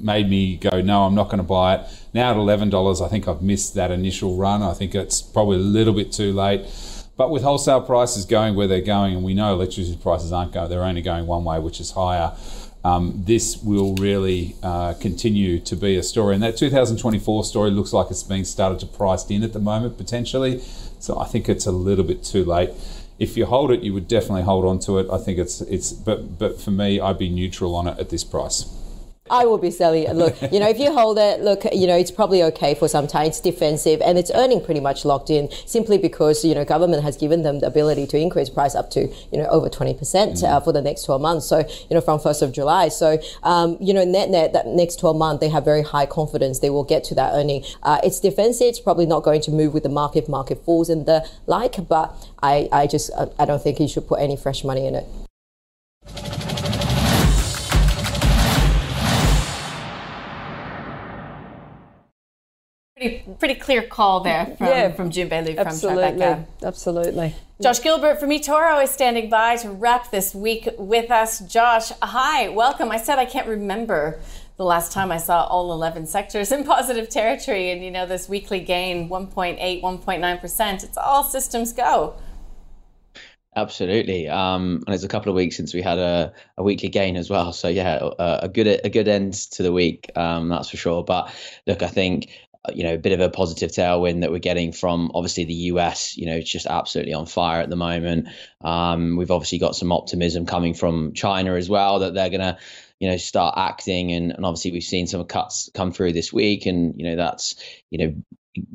made 0.00 0.28
me 0.28 0.56
go, 0.56 0.80
no, 0.80 1.04
I'm 1.04 1.14
not 1.14 1.26
going 1.26 1.38
to 1.38 1.44
buy 1.44 1.76
it. 1.76 1.80
Now 2.14 2.30
at 2.30 2.36
eleven 2.36 2.70
dollars, 2.70 3.00
I 3.00 3.08
think 3.08 3.26
I've 3.26 3.42
missed 3.42 3.74
that 3.74 3.90
initial 3.90 4.36
run. 4.36 4.62
I 4.62 4.74
think 4.74 4.94
it's 4.94 5.22
probably 5.22 5.56
a 5.56 5.60
little 5.60 5.94
bit 5.94 6.12
too 6.12 6.32
late. 6.32 6.66
But 7.16 7.30
with 7.30 7.42
wholesale 7.42 7.82
prices 7.82 8.24
going 8.24 8.54
where 8.54 8.66
they're 8.66 8.80
going, 8.80 9.14
and 9.14 9.22
we 9.22 9.34
know 9.34 9.52
electricity 9.52 9.98
prices 10.00 10.32
aren't 10.32 10.52
going, 10.52 10.70
they're 10.70 10.82
only 10.82 11.02
going 11.02 11.26
one 11.26 11.44
way, 11.44 11.58
which 11.58 11.78
is 11.78 11.90
higher. 11.90 12.32
Um, 12.84 13.22
this 13.24 13.62
will 13.62 13.94
really 13.94 14.56
uh, 14.62 14.94
continue 14.94 15.60
to 15.60 15.76
be 15.76 15.96
a 15.96 16.02
story. 16.02 16.34
And 16.34 16.42
that 16.42 16.56
2024 16.56 17.44
story 17.44 17.70
looks 17.70 17.92
like 17.92 18.10
it's 18.10 18.22
being 18.24 18.44
started 18.44 18.80
to 18.80 18.86
priced 18.86 19.30
in 19.30 19.42
at 19.44 19.52
the 19.52 19.60
moment, 19.60 19.96
potentially. 19.96 20.60
So 20.98 21.18
I 21.18 21.26
think 21.26 21.48
it's 21.48 21.66
a 21.66 21.72
little 21.72 22.04
bit 22.04 22.24
too 22.24 22.44
late. 22.44 22.70
If 23.18 23.36
you 23.36 23.46
hold 23.46 23.70
it, 23.70 23.82
you 23.82 23.92
would 23.92 24.08
definitely 24.08 24.42
hold 24.42 24.64
on 24.64 24.80
to 24.80 24.98
it. 24.98 25.06
I 25.12 25.18
think 25.18 25.38
it's 25.38 25.60
it's, 25.62 25.92
but 25.92 26.38
but 26.38 26.60
for 26.60 26.72
me, 26.72 26.98
I'd 26.98 27.18
be 27.18 27.28
neutral 27.28 27.76
on 27.76 27.86
it 27.86 27.98
at 27.98 28.10
this 28.10 28.24
price. 28.24 28.66
I 29.30 29.46
will 29.46 29.58
be 29.58 29.70
selling 29.70 30.02
it. 30.02 30.14
Look, 30.14 30.36
you 30.52 30.60
know, 30.60 30.68
if 30.68 30.78
you 30.78 30.92
hold 30.92 31.18
it, 31.18 31.40
look, 31.40 31.64
you 31.72 31.86
know, 31.86 31.96
it's 31.96 32.10
probably 32.10 32.42
okay 32.42 32.74
for 32.74 32.86
some 32.86 33.06
time. 33.06 33.28
It's 33.28 33.40
defensive 33.40 34.02
and 34.02 34.18
it's 34.18 34.30
earning 34.34 34.62
pretty 34.62 34.80
much 34.80 35.06
locked 35.06 35.30
in 35.30 35.48
simply 35.64 35.96
because, 35.96 36.44
you 36.44 36.54
know, 36.54 36.66
government 36.66 37.02
has 37.02 37.16
given 37.16 37.42
them 37.42 37.60
the 37.60 37.66
ability 37.66 38.06
to 38.08 38.18
increase 38.18 38.50
price 38.50 38.74
up 38.74 38.90
to, 38.90 39.08
you 39.32 39.38
know, 39.38 39.46
over 39.46 39.70
20% 39.70 39.96
mm. 39.96 40.44
uh, 40.44 40.60
for 40.60 40.72
the 40.72 40.82
next 40.82 41.04
12 41.04 41.22
months. 41.22 41.46
So, 41.46 41.58
you 41.58 41.94
know, 41.94 42.02
from 42.02 42.20
1st 42.20 42.42
of 42.42 42.52
July. 42.52 42.88
So, 42.88 43.18
um, 43.42 43.78
you 43.80 43.94
know, 43.94 44.04
net 44.04 44.28
net, 44.28 44.52
that 44.52 44.66
next 44.66 45.00
12 45.00 45.16
months, 45.16 45.40
they 45.40 45.48
have 45.48 45.64
very 45.64 45.82
high 45.82 46.06
confidence 46.06 46.58
they 46.58 46.70
will 46.70 46.84
get 46.84 47.02
to 47.04 47.14
that 47.14 47.32
earning. 47.32 47.64
Uh, 47.82 48.00
it's 48.04 48.20
defensive. 48.20 48.66
It's 48.66 48.80
probably 48.80 49.06
not 49.06 49.22
going 49.22 49.40
to 49.42 49.50
move 49.50 49.72
with 49.72 49.84
the 49.84 49.88
market, 49.88 50.28
market 50.28 50.62
falls 50.64 50.90
and 50.90 51.06
the 51.06 51.26
like, 51.46 51.88
but 51.88 52.14
I, 52.42 52.68
I 52.70 52.86
just, 52.86 53.10
I 53.38 53.46
don't 53.46 53.62
think 53.62 53.80
you 53.80 53.88
should 53.88 54.06
put 54.06 54.20
any 54.20 54.36
fresh 54.36 54.62
money 54.62 54.86
in 54.86 54.94
it. 54.94 55.06
Pretty, 63.02 63.24
pretty 63.40 63.54
clear 63.56 63.82
call 63.82 64.20
there 64.20 64.46
from, 64.56 64.66
yeah, 64.68 64.92
from 64.92 65.10
Jun 65.10 65.28
Bei 65.28 65.42
Liu 65.42 65.54
from 65.54 65.66
absolutely, 65.66 66.20
Tribeca. 66.20 66.46
Absolutely. 66.62 67.34
Josh 67.60 67.82
Gilbert 67.82 68.20
from 68.20 68.30
eToro 68.30 68.80
is 68.80 68.90
standing 68.90 69.28
by 69.28 69.56
to 69.56 69.70
wrap 69.70 70.12
this 70.12 70.32
week 70.32 70.68
with 70.78 71.10
us. 71.10 71.40
Josh, 71.40 71.90
hi, 72.00 72.48
welcome. 72.50 72.92
I 72.92 72.98
said 72.98 73.18
I 73.18 73.24
can't 73.24 73.48
remember 73.48 74.20
the 74.56 74.64
last 74.64 74.92
time 74.92 75.10
I 75.10 75.16
saw 75.16 75.44
all 75.46 75.72
11 75.72 76.06
sectors 76.06 76.52
in 76.52 76.62
positive 76.62 77.08
territory 77.08 77.72
and, 77.72 77.84
you 77.84 77.90
know, 77.90 78.06
this 78.06 78.28
weekly 78.28 78.60
gain, 78.60 79.08
1.8, 79.08 79.82
1.9%. 79.82 80.84
It's 80.84 80.96
all 80.96 81.24
systems 81.24 81.72
go. 81.72 82.14
Absolutely, 83.56 84.28
um, 84.28 84.82
and 84.86 84.94
it's 84.94 85.04
a 85.04 85.08
couple 85.08 85.28
of 85.28 85.36
weeks 85.36 85.56
since 85.56 85.74
we 85.74 85.82
had 85.82 85.98
a, 85.98 86.32
a 86.56 86.62
weekly 86.62 86.88
gain 86.88 87.16
as 87.16 87.28
well. 87.28 87.52
So 87.52 87.68
yeah, 87.68 87.98
a, 88.18 88.40
a 88.44 88.48
good 88.48 88.66
a 88.66 88.88
good 88.88 89.08
end 89.08 89.34
to 89.50 89.62
the 89.62 89.70
week, 89.70 90.10
um, 90.16 90.48
that's 90.48 90.70
for 90.70 90.78
sure. 90.78 91.04
But 91.04 91.30
look, 91.66 91.82
I 91.82 91.88
think 91.88 92.30
you 92.72 92.84
know, 92.84 92.94
a 92.94 92.98
bit 92.98 93.12
of 93.12 93.20
a 93.20 93.28
positive 93.28 93.70
tailwind 93.72 94.20
that 94.20 94.30
we're 94.30 94.38
getting 94.38 94.72
from 94.72 95.10
obviously 95.14 95.44
the 95.44 95.54
US. 95.54 96.16
You 96.16 96.26
know, 96.26 96.36
it's 96.36 96.50
just 96.50 96.66
absolutely 96.66 97.14
on 97.14 97.26
fire 97.26 97.60
at 97.60 97.70
the 97.70 97.76
moment. 97.76 98.28
Um, 98.60 99.16
we've 99.16 99.30
obviously 99.32 99.58
got 99.58 99.74
some 99.74 99.90
optimism 99.90 100.46
coming 100.46 100.74
from 100.74 101.12
China 101.12 101.54
as 101.54 101.68
well 101.68 102.00
that 102.00 102.14
they're 102.14 102.30
going 102.30 102.40
to, 102.40 102.56
you 103.00 103.10
know, 103.10 103.16
start 103.16 103.54
acting. 103.56 104.12
And, 104.12 104.30
and 104.30 104.46
obviously 104.46 104.70
we've 104.70 104.84
seen 104.84 105.08
some 105.08 105.24
cuts 105.24 105.70
come 105.74 105.92
through 105.92 106.12
this 106.12 106.32
week, 106.32 106.66
and 106.66 106.94
you 106.96 107.04
know 107.04 107.16
that's 107.16 107.56
you 107.90 107.98
know 107.98 108.14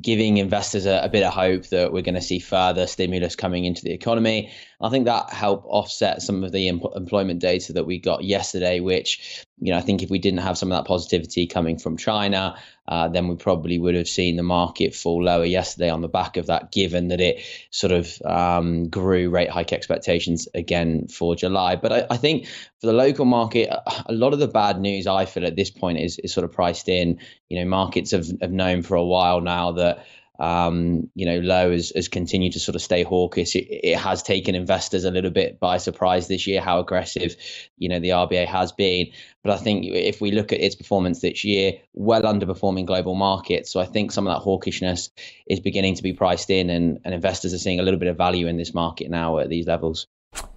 giving 0.02 0.38
investors 0.38 0.86
a, 0.86 1.02
a, 1.04 1.10
bit 1.10 1.24
of 1.24 1.32
hope 1.32 1.68
that 1.68 1.94
we're 1.94 2.02
going 2.02 2.16
to 2.16 2.22
see 2.22 2.40
further 2.40 2.88
stimulus 2.88 3.36
coming 3.36 3.64
into 3.64 3.84
the 3.84 3.92
economy. 3.92 4.52
I 4.80 4.90
think 4.90 5.06
that 5.06 5.32
helped 5.32 5.66
offset 5.68 6.22
some 6.22 6.44
of 6.44 6.52
the 6.52 6.68
em- 6.68 6.82
employment 6.96 7.40
data 7.40 7.74
that 7.74 7.86
we 7.86 7.98
got 7.98 8.24
yesterday, 8.24 8.80
which, 8.80 9.44
you 9.60 9.72
know, 9.72 9.78
I 9.78 9.82
think 9.82 10.04
if 10.04 10.12
we 10.12 10.20
didn't 10.20 10.42
have 10.42 10.56
some 10.56 10.72
of 10.72 10.78
that 10.78 10.88
positivity 10.88 11.48
coming 11.48 11.80
from 11.80 11.98
China, 11.98 12.56
uh, 12.88 13.08
then 13.08 13.28
we 13.28 13.36
probably 13.36 13.80
would 13.80 13.96
have 13.96 14.08
seen 14.08 14.36
the 14.36 14.44
market 14.44 14.94
fall 14.94 15.24
lower 15.24 15.46
yesterday 15.46 15.90
on 15.90 16.02
the 16.02 16.08
back 16.08 16.38
of 16.38 16.46
that, 16.46 16.72
given 16.72 17.08
that 17.08 17.20
it 17.20 17.42
sort 17.72 17.92
of 17.92 18.22
um, 18.24 18.88
grew 18.88 19.32
rate 19.32 19.50
hike 19.50 19.74
expectations 19.74 20.48
again 20.54 21.08
for 21.08 21.36
July. 21.36 21.76
But 21.76 21.92
I, 21.92 22.06
I, 22.12 22.18
think 22.18 22.46
for 22.80 22.86
the 22.86 22.94
local 22.94 23.26
market, 23.26 23.70
a 24.06 24.14
lot 24.14 24.34
of 24.34 24.40
the 24.40 24.48
bad 24.48 24.80
news 24.80 25.08
I 25.08 25.26
feel 25.26 25.46
at 25.46 25.56
this 25.56 25.72
point 25.72 25.98
is, 25.98 26.20
is 26.20 26.32
sort 26.32 26.44
of 26.44 26.52
priced 26.52 26.88
in. 26.88 27.20
You 27.50 27.60
know, 27.60 27.66
markets 27.66 28.12
have, 28.12 28.28
have 28.42 28.52
known 28.52 28.84
for 28.84 28.96
a 28.96 29.04
while 29.04 29.42
now 29.42 29.72
that 29.72 30.06
um, 30.40 31.10
you 31.16 31.26
know, 31.26 31.40
Lowe 31.40 31.72
has, 31.72 31.92
has 31.96 32.08
continued 32.08 32.54
to 32.54 32.60
sort 32.60 32.76
of 32.76 32.82
stay 32.82 33.04
hawkish. 33.04 33.56
It, 33.56 33.68
it, 33.70 33.98
has 33.98 34.22
taken 34.22 34.54
investors 34.54 35.04
a 35.04 35.12
little 35.12 35.32
bit 35.32 35.60
by 35.60 35.78
surprise 35.78 36.28
this 36.28 36.46
year 36.46 36.62
how 36.62 36.80
aggressive, 36.80 37.36
you 37.78 37.90
know, 37.90 38.00
the 38.00 38.10
RBA 38.10 38.46
has 38.46 38.72
been. 38.72 39.08
But 39.44 39.54
I 39.54 39.58
think 39.58 39.86
if 39.86 40.22
we 40.22 40.32
look 40.32 40.54
at 40.54 40.62
its 40.62 40.76
performance 40.76 41.22
this 41.22 41.44
year, 41.44 41.74
well 41.94 42.22
underperforming 42.22 42.86
global 42.86 43.16
markets. 43.16 43.72
So 43.72 43.80
I 43.80 43.86
think 43.86 44.12
some 44.12 44.28
of 44.28 44.36
that 44.36 44.46
hawkishness 44.46 45.10
is 45.48 45.60
beginning 45.60 45.96
to 45.96 46.04
be 46.04 46.14
priced 46.14 46.50
in, 46.50 46.70
and, 46.70 47.00
and 47.04 47.14
investors 47.14 47.54
are 47.54 47.60
seeing 47.60 47.80
a 47.80 47.84
little 47.84 48.00
bit 48.00 48.10
of 48.10 48.18
value 48.18 48.48
in 48.48 48.58
this 48.58 48.74
market 48.74 49.10
now 49.10 49.40
at 49.40 49.50
these 49.50 49.66
levels. 49.66 50.08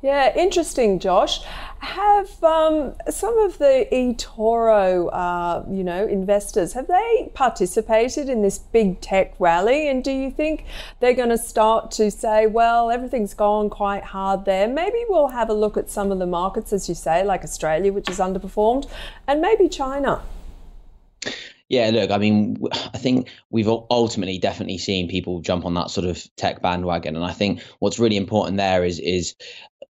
Yeah, 0.02 0.34
interesting, 0.34 0.98
Josh. 0.98 1.42
Have 1.80 2.42
um, 2.42 2.94
some 3.10 3.38
of 3.38 3.58
the 3.58 3.86
eToro, 3.92 5.10
uh, 5.12 5.62
you 5.70 5.84
know, 5.84 6.06
investors 6.06 6.72
have 6.72 6.86
they 6.86 7.30
participated 7.34 8.28
in 8.28 8.42
this 8.42 8.58
big 8.58 9.00
tech 9.00 9.34
rally? 9.38 9.88
And 9.88 10.02
do 10.02 10.10
you 10.10 10.30
think 10.30 10.64
they're 11.00 11.14
going 11.14 11.28
to 11.28 11.38
start 11.38 11.90
to 11.92 12.10
say, 12.10 12.46
well, 12.46 12.90
everything's 12.90 13.34
gone 13.34 13.68
quite 13.68 14.04
hard 14.04 14.46
there? 14.46 14.68
Maybe 14.68 15.04
we'll 15.08 15.28
have 15.28 15.50
a 15.50 15.54
look 15.54 15.76
at 15.76 15.90
some 15.90 16.10
of 16.10 16.18
the 16.18 16.26
markets, 16.26 16.72
as 16.72 16.88
you 16.88 16.94
say, 16.94 17.22
like 17.24 17.44
Australia, 17.44 17.92
which 17.92 18.08
has 18.08 18.18
underperformed, 18.18 18.88
and 19.26 19.40
maybe 19.40 19.68
China. 19.68 20.22
Yeah, 21.70 21.90
look, 21.90 22.10
I 22.10 22.18
mean, 22.18 22.56
I 22.72 22.98
think 22.98 23.28
we've 23.50 23.68
ultimately 23.68 24.38
definitely 24.38 24.78
seen 24.78 25.08
people 25.08 25.40
jump 25.40 25.64
on 25.64 25.74
that 25.74 25.90
sort 25.90 26.04
of 26.04 26.26
tech 26.34 26.60
bandwagon, 26.60 27.14
and 27.14 27.24
I 27.24 27.32
think 27.32 27.62
what's 27.78 28.00
really 28.00 28.16
important 28.16 28.56
there 28.56 28.84
is 28.84 28.98
is 28.98 29.36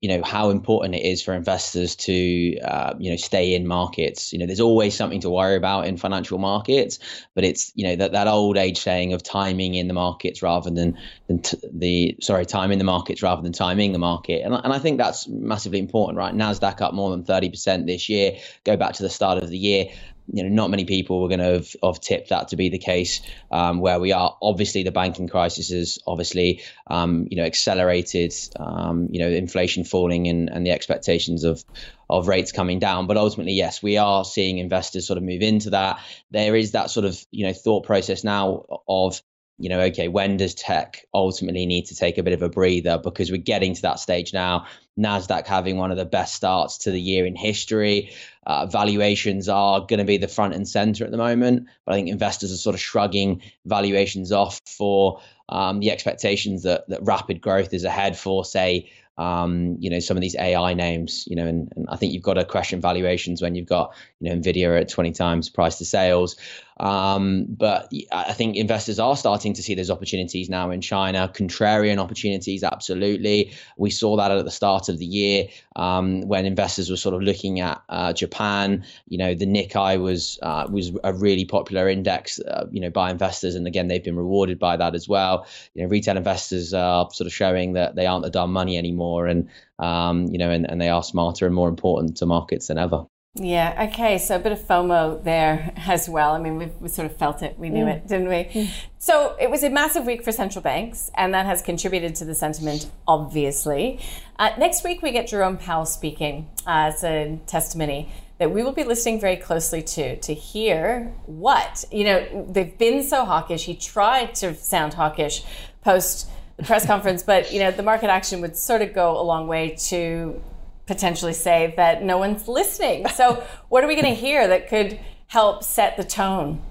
you 0.01 0.09
know 0.09 0.21
how 0.23 0.49
important 0.49 0.93
it 0.95 1.03
is 1.03 1.23
for 1.23 1.33
investors 1.33 1.95
to 1.95 2.59
uh, 2.59 2.93
you 2.99 3.09
know 3.09 3.17
stay 3.17 3.55
in 3.55 3.65
markets. 3.67 4.31
You 4.31 4.39
know 4.39 4.45
there's 4.45 4.59
always 4.59 4.95
something 4.95 5.21
to 5.21 5.29
worry 5.29 5.55
about 5.55 5.87
in 5.87 5.97
financial 5.97 6.37
markets 6.37 6.99
but 7.37 7.43
it's 7.43 7.71
you 7.75 7.85
know 7.85 7.95
that, 7.95 8.11
that 8.13 8.27
old 8.27 8.57
age 8.57 8.79
saying 8.79 9.13
of 9.13 9.21
timing 9.23 9.75
in 9.75 9.87
the 9.87 9.93
markets 9.93 10.41
rather 10.41 10.69
than, 10.69 10.97
than 11.27 11.39
t- 11.39 11.57
the 11.71 12.17
sorry 12.21 12.45
timing 12.45 12.77
the 12.77 12.83
markets 12.83 13.21
rather 13.21 13.41
than 13.41 13.53
timing 13.53 13.91
the 13.91 13.99
market. 13.99 14.41
And, 14.43 14.53
and 14.53 14.73
I 14.73 14.79
think 14.79 14.97
that's 14.97 15.27
massively 15.27 15.79
important 15.79 16.17
right? 16.17 16.33
Nasdaq 16.33 16.81
up 16.81 16.93
more 16.93 17.11
than 17.11 17.23
30% 17.23 17.85
this 17.85 18.09
year. 18.09 18.37
Go 18.63 18.75
back 18.75 18.93
to 18.93 19.03
the 19.03 19.09
start 19.09 19.41
of 19.41 19.49
the 19.49 19.57
year 19.57 19.85
you 20.31 20.43
know, 20.43 20.49
not 20.49 20.69
many 20.69 20.85
people 20.85 21.21
were 21.21 21.27
going 21.27 21.39
to 21.39 21.53
have, 21.53 21.75
have, 21.83 22.01
tipped 22.01 22.29
that 22.29 22.49
to 22.49 22.55
be 22.55 22.69
the 22.69 22.77
case 22.77 23.21
um, 23.51 23.79
where 23.79 23.99
we 23.99 24.11
are. 24.11 24.37
Obviously, 24.41 24.83
the 24.83 24.91
banking 24.91 25.27
crisis 25.27 25.69
has 25.69 25.99
obviously, 26.05 26.63
um, 26.87 27.27
you 27.29 27.37
know, 27.37 27.43
accelerated, 27.43 28.33
um, 28.59 29.07
you 29.11 29.19
know, 29.19 29.29
inflation 29.29 29.83
falling 29.83 30.27
and, 30.27 30.49
and 30.49 30.65
the 30.65 30.71
expectations 30.71 31.43
of 31.43 31.63
of 32.09 32.27
rates 32.27 32.51
coming 32.51 32.79
down. 32.79 33.07
But 33.07 33.17
ultimately, 33.17 33.53
yes, 33.53 33.81
we 33.81 33.97
are 33.97 34.23
seeing 34.25 34.57
investors 34.57 35.07
sort 35.07 35.17
of 35.17 35.23
move 35.23 35.41
into 35.41 35.71
that. 35.71 35.99
There 36.31 36.55
is 36.55 36.71
that 36.71 36.89
sort 36.89 37.05
of, 37.05 37.17
you 37.31 37.45
know, 37.45 37.53
thought 37.53 37.85
process 37.85 38.23
now 38.23 38.65
of 38.87 39.21
you 39.59 39.69
know, 39.69 39.79
okay, 39.81 40.07
when 40.07 40.37
does 40.37 40.53
tech 40.53 41.05
ultimately 41.13 41.65
need 41.65 41.85
to 41.87 41.95
take 41.95 42.17
a 42.17 42.23
bit 42.23 42.33
of 42.33 42.41
a 42.43 42.49
breather? 42.49 42.97
Because 42.97 43.31
we're 43.31 43.37
getting 43.37 43.73
to 43.73 43.81
that 43.81 43.99
stage 43.99 44.33
now. 44.33 44.65
NASDAQ 44.99 45.45
having 45.45 45.77
one 45.77 45.91
of 45.91 45.97
the 45.97 46.05
best 46.05 46.35
starts 46.35 46.77
to 46.79 46.91
the 46.91 47.01
year 47.01 47.25
in 47.25 47.35
history. 47.35 48.11
Uh, 48.45 48.65
valuations 48.65 49.49
are 49.49 49.79
going 49.81 49.99
to 49.99 50.05
be 50.05 50.17
the 50.17 50.27
front 50.27 50.53
and 50.53 50.67
center 50.67 51.05
at 51.05 51.11
the 51.11 51.17
moment, 51.17 51.67
but 51.85 51.93
I 51.93 51.95
think 51.95 52.09
investors 52.09 52.51
are 52.51 52.57
sort 52.57 52.75
of 52.75 52.81
shrugging 52.81 53.41
valuations 53.65 54.31
off 54.31 54.61
for 54.65 55.19
um, 55.49 55.79
the 55.79 55.91
expectations 55.91 56.63
that, 56.63 56.87
that 56.89 57.03
rapid 57.03 57.41
growth 57.41 57.73
is 57.73 57.83
ahead 57.83 58.17
for, 58.17 58.45
say, 58.45 58.91
um, 59.17 59.77
you 59.79 59.89
know, 59.89 59.99
some 59.99 60.15
of 60.15 60.21
these 60.21 60.35
AI 60.35 60.73
names, 60.73 61.25
you 61.27 61.35
know, 61.35 61.47
and, 61.47 61.71
and, 61.75 61.87
I 61.89 61.95
think 61.95 62.13
you've 62.13 62.23
got 62.23 62.35
to 62.35 62.45
question 62.45 62.81
valuations 62.81 63.41
when 63.41 63.55
you've 63.55 63.67
got, 63.67 63.95
you 64.19 64.29
know, 64.29 64.35
Nvidia 64.35 64.79
at 64.79 64.89
20 64.89 65.11
times 65.11 65.49
price 65.49 65.79
to 65.79 65.85
sales. 65.85 66.35
Um, 66.79 67.45
but 67.49 67.91
I 68.11 68.33
think 68.33 68.55
investors 68.55 68.99
are 68.99 69.17
starting 69.17 69.53
to 69.55 69.63
see 69.63 69.73
those 69.73 69.89
opportunities 69.89 70.49
now 70.49 70.69
in 70.69 70.81
China, 70.81 71.31
contrarian 71.33 71.97
opportunities, 71.97 72.63
absolutely. 72.63 73.53
We 73.77 73.89
saw 73.89 74.17
that 74.17 74.31
at 74.31 74.45
the 74.45 74.51
start 74.51 74.89
of 74.89 74.99
the 74.99 75.05
year 75.05 75.47
um, 75.75 76.21
when 76.21 76.45
investors 76.45 76.89
were 76.89 76.97
sort 76.97 77.15
of 77.15 77.21
looking 77.21 77.61
at 77.61 77.81
uh, 77.89 78.13
Japan. 78.13 78.85
You 79.07 79.17
know, 79.17 79.33
the 79.33 79.47
Nikkei 79.47 79.99
was 79.99 80.37
uh, 80.43 80.67
was 80.69 80.91
a 81.03 81.13
really 81.13 81.45
popular 81.45 81.89
index, 81.89 82.39
uh, 82.39 82.67
you 82.71 82.81
know, 82.81 82.91
by 82.91 83.09
investors, 83.09 83.55
and 83.55 83.65
again, 83.65 83.87
they've 83.87 84.03
been 84.03 84.17
rewarded 84.17 84.59
by 84.59 84.77
that 84.77 84.93
as 84.93 85.07
well. 85.07 85.47
You 85.73 85.83
know, 85.83 85.89
retail 85.89 86.17
investors 86.17 86.73
are 86.73 87.09
sort 87.11 87.25
of 87.25 87.33
showing 87.33 87.73
that 87.73 87.95
they 87.95 88.05
aren't 88.05 88.23
the 88.23 88.29
dumb 88.29 88.53
money 88.53 88.77
anymore, 88.77 89.06
and 89.27 89.49
um, 89.79 90.27
you 90.27 90.37
know, 90.37 90.51
and, 90.51 90.69
and 90.69 90.81
they 90.81 90.89
are 90.89 91.03
smarter 91.03 91.45
and 91.45 91.55
more 91.55 91.69
important 91.69 92.17
to 92.17 92.25
markets 92.25 92.67
than 92.67 92.77
ever. 92.77 93.05
Yeah, 93.39 93.89
okay, 93.91 94.17
so 94.17 94.35
a 94.35 94.39
bit 94.39 94.51
of 94.51 94.59
FOMO 94.59 95.23
there 95.23 95.71
as 95.77 96.09
well. 96.09 96.31
I 96.31 96.39
mean, 96.39 96.71
we 96.79 96.89
sort 96.89 97.05
of 97.05 97.15
felt 97.17 97.43
it, 97.43 97.57
we 97.59 97.69
knew 97.69 97.85
mm. 97.85 97.95
it, 97.95 98.07
didn't 98.07 98.29
we? 98.29 98.45
Mm. 98.45 98.71
So 98.97 99.35
it 99.39 99.51
was 99.51 99.63
a 99.63 99.69
massive 99.69 100.05
week 100.05 100.23
for 100.23 100.31
central 100.31 100.63
banks, 100.63 101.11
and 101.15 101.33
that 101.33 101.45
has 101.45 101.61
contributed 101.61 102.15
to 102.15 102.25
the 102.25 102.33
sentiment, 102.33 102.89
obviously. 103.07 103.99
Uh, 104.39 104.51
next 104.57 104.83
week, 104.83 105.03
we 105.03 105.11
get 105.11 105.27
Jerome 105.27 105.57
Powell 105.57 105.85
speaking 105.85 106.49
uh, 106.65 106.89
as 106.89 107.03
a 107.03 107.39
testimony 107.45 108.09
that 108.39 108.51
we 108.51 108.63
will 108.63 108.71
be 108.71 108.83
listening 108.83 109.19
very 109.19 109.37
closely 109.37 109.81
to 109.81 110.15
to 110.19 110.33
hear 110.33 111.13
what 111.25 111.85
you 111.91 112.03
know 112.03 112.47
they've 112.49 112.77
been 112.77 113.01
so 113.01 113.25
hawkish 113.25 113.65
he 113.65 113.75
tried 113.75 114.35
to 114.35 114.53
sound 114.53 114.93
hawkish 114.93 115.43
post 115.81 116.29
the 116.29 116.36
press 116.63 116.85
conference 116.85 117.21
but 117.21 117.53
you 117.53 117.59
know 117.59 117.69
the 117.69 117.83
market 117.83 118.09
action 118.09 118.41
would 118.41 118.55
sort 118.55 118.81
of 118.81 118.93
go 118.93 119.19
a 119.19 119.21
long 119.21 119.47
way 119.47 119.75
to 119.77 120.41
potentially 120.87 121.33
say 121.33 121.73
that 121.77 122.01
no 122.01 122.17
one's 122.17 122.47
listening. 122.47 123.07
So, 123.09 123.43
what 123.69 123.83
are 123.83 123.87
we 123.87 123.95
going 123.95 124.15
to 124.15 124.19
hear 124.19 124.47
that 124.47 124.69
could 124.69 124.99
help 125.27 125.63
set 125.63 125.97
the 125.97 126.03
tone? 126.03 126.61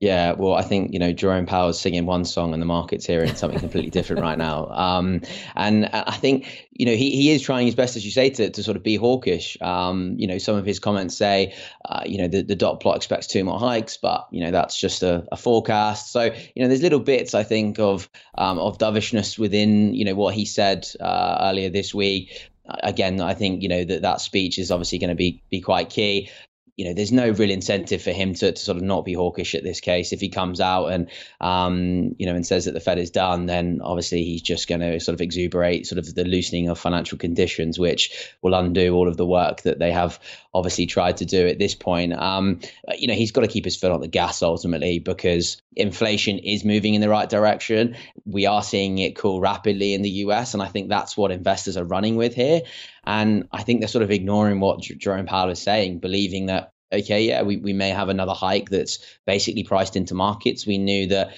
Yeah, 0.00 0.32
well, 0.32 0.54
I 0.54 0.62
think 0.62 0.92
you 0.92 1.00
know 1.00 1.12
Jerome 1.12 1.46
Powell's 1.46 1.80
singing 1.80 2.06
one 2.06 2.24
song 2.24 2.52
and 2.52 2.62
the 2.62 2.66
market's 2.66 3.04
hearing 3.04 3.34
something 3.34 3.58
completely 3.58 3.90
different 3.90 4.22
right 4.22 4.38
now. 4.38 4.66
Um, 4.88 5.22
and 5.56 5.86
I 5.86 6.12
think 6.12 6.68
you 6.70 6.86
know 6.86 6.94
he, 6.94 7.10
he 7.10 7.30
is 7.32 7.42
trying 7.42 7.66
his 7.66 7.74
best, 7.74 7.96
as 7.96 8.04
you 8.04 8.10
say, 8.10 8.30
to, 8.30 8.48
to 8.48 8.62
sort 8.62 8.76
of 8.76 8.82
be 8.82 8.96
hawkish. 8.96 9.56
Um, 9.60 10.14
you 10.18 10.26
know, 10.26 10.38
some 10.38 10.56
of 10.56 10.64
his 10.64 10.78
comments 10.78 11.16
say, 11.16 11.54
uh, 11.84 12.02
you 12.06 12.18
know, 12.18 12.28
the, 12.28 12.42
the 12.42 12.54
dot 12.54 12.80
plot 12.80 12.96
expects 12.96 13.26
two 13.26 13.42
more 13.44 13.58
hikes, 13.58 13.96
but 13.96 14.28
you 14.30 14.44
know 14.44 14.50
that's 14.52 14.78
just 14.78 15.02
a, 15.02 15.26
a 15.32 15.36
forecast. 15.36 16.12
So 16.12 16.24
you 16.54 16.62
know, 16.62 16.68
there's 16.68 16.82
little 16.82 17.00
bits 17.00 17.34
I 17.34 17.42
think 17.42 17.80
of 17.80 18.08
um, 18.36 18.58
of 18.58 18.78
dovishness 18.78 19.38
within 19.38 19.94
you 19.94 20.04
know 20.04 20.14
what 20.14 20.34
he 20.34 20.44
said 20.44 20.86
uh, 21.00 21.38
earlier 21.40 21.70
this 21.70 21.92
week 21.92 22.48
again, 22.82 23.20
I 23.20 23.34
think 23.34 23.62
you 23.62 23.68
know 23.68 23.84
that 23.84 24.02
that 24.02 24.20
speech 24.20 24.58
is 24.58 24.70
obviously 24.70 24.98
going 24.98 25.10
to 25.10 25.16
be 25.16 25.42
be 25.50 25.60
quite 25.60 25.90
key 25.90 26.30
you 26.78 26.84
know, 26.84 26.94
there's 26.94 27.10
no 27.10 27.30
real 27.30 27.50
incentive 27.50 28.00
for 28.00 28.12
him 28.12 28.34
to, 28.34 28.52
to 28.52 28.56
sort 28.56 28.76
of 28.76 28.84
not 28.84 29.04
be 29.04 29.12
hawkish 29.12 29.56
at 29.56 29.64
this 29.64 29.80
case. 29.80 30.12
If 30.12 30.20
he 30.20 30.28
comes 30.28 30.60
out 30.60 30.86
and, 30.86 31.10
um, 31.40 32.14
you 32.18 32.26
know, 32.26 32.36
and 32.36 32.46
says 32.46 32.66
that 32.66 32.72
the 32.72 32.78
Fed 32.78 32.98
is 32.98 33.10
done, 33.10 33.46
then 33.46 33.80
obviously 33.82 34.22
he's 34.22 34.42
just 34.42 34.68
going 34.68 34.80
to 34.80 35.00
sort 35.00 35.14
of 35.14 35.20
exuberate 35.20 35.88
sort 35.88 35.98
of 35.98 36.14
the 36.14 36.22
loosening 36.22 36.68
of 36.68 36.78
financial 36.78 37.18
conditions, 37.18 37.80
which 37.80 38.32
will 38.42 38.54
undo 38.54 38.94
all 38.94 39.08
of 39.08 39.16
the 39.16 39.26
work 39.26 39.62
that 39.62 39.80
they 39.80 39.90
have 39.90 40.20
obviously 40.54 40.86
tried 40.86 41.16
to 41.16 41.24
do 41.24 41.48
at 41.48 41.58
this 41.58 41.74
point. 41.74 42.12
Um, 42.12 42.60
you 42.96 43.08
know, 43.08 43.14
he's 43.14 43.32
got 43.32 43.40
to 43.40 43.48
keep 43.48 43.64
his 43.64 43.76
foot 43.76 43.90
on 43.90 44.00
the 44.00 44.06
gas 44.06 44.40
ultimately 44.40 45.00
because 45.00 45.60
inflation 45.74 46.38
is 46.38 46.64
moving 46.64 46.94
in 46.94 47.00
the 47.00 47.08
right 47.08 47.28
direction. 47.28 47.96
We 48.24 48.46
are 48.46 48.62
seeing 48.62 48.98
it 48.98 49.16
cool 49.16 49.40
rapidly 49.40 49.94
in 49.94 50.02
the 50.02 50.10
US, 50.10 50.54
and 50.54 50.62
I 50.62 50.66
think 50.66 50.88
that's 50.88 51.16
what 51.16 51.32
investors 51.32 51.76
are 51.76 51.84
running 51.84 52.14
with 52.14 52.34
here. 52.34 52.62
And 53.08 53.48
I 53.52 53.62
think 53.62 53.80
they're 53.80 53.88
sort 53.88 54.02
of 54.02 54.10
ignoring 54.10 54.60
what 54.60 54.82
Jerome 54.82 55.24
Powell 55.24 55.48
is 55.48 55.60
saying, 55.60 55.98
believing 55.98 56.46
that 56.46 56.72
okay, 56.92 57.22
yeah, 57.22 57.42
we, 57.42 57.56
we 57.58 57.72
may 57.72 57.90
have 57.90 58.08
another 58.08 58.32
hike 58.32 58.70
that's 58.70 58.98
basically 59.26 59.62
priced 59.64 59.96
into 59.96 60.14
markets. 60.14 60.66
We 60.66 60.78
knew 60.78 61.06
that 61.08 61.36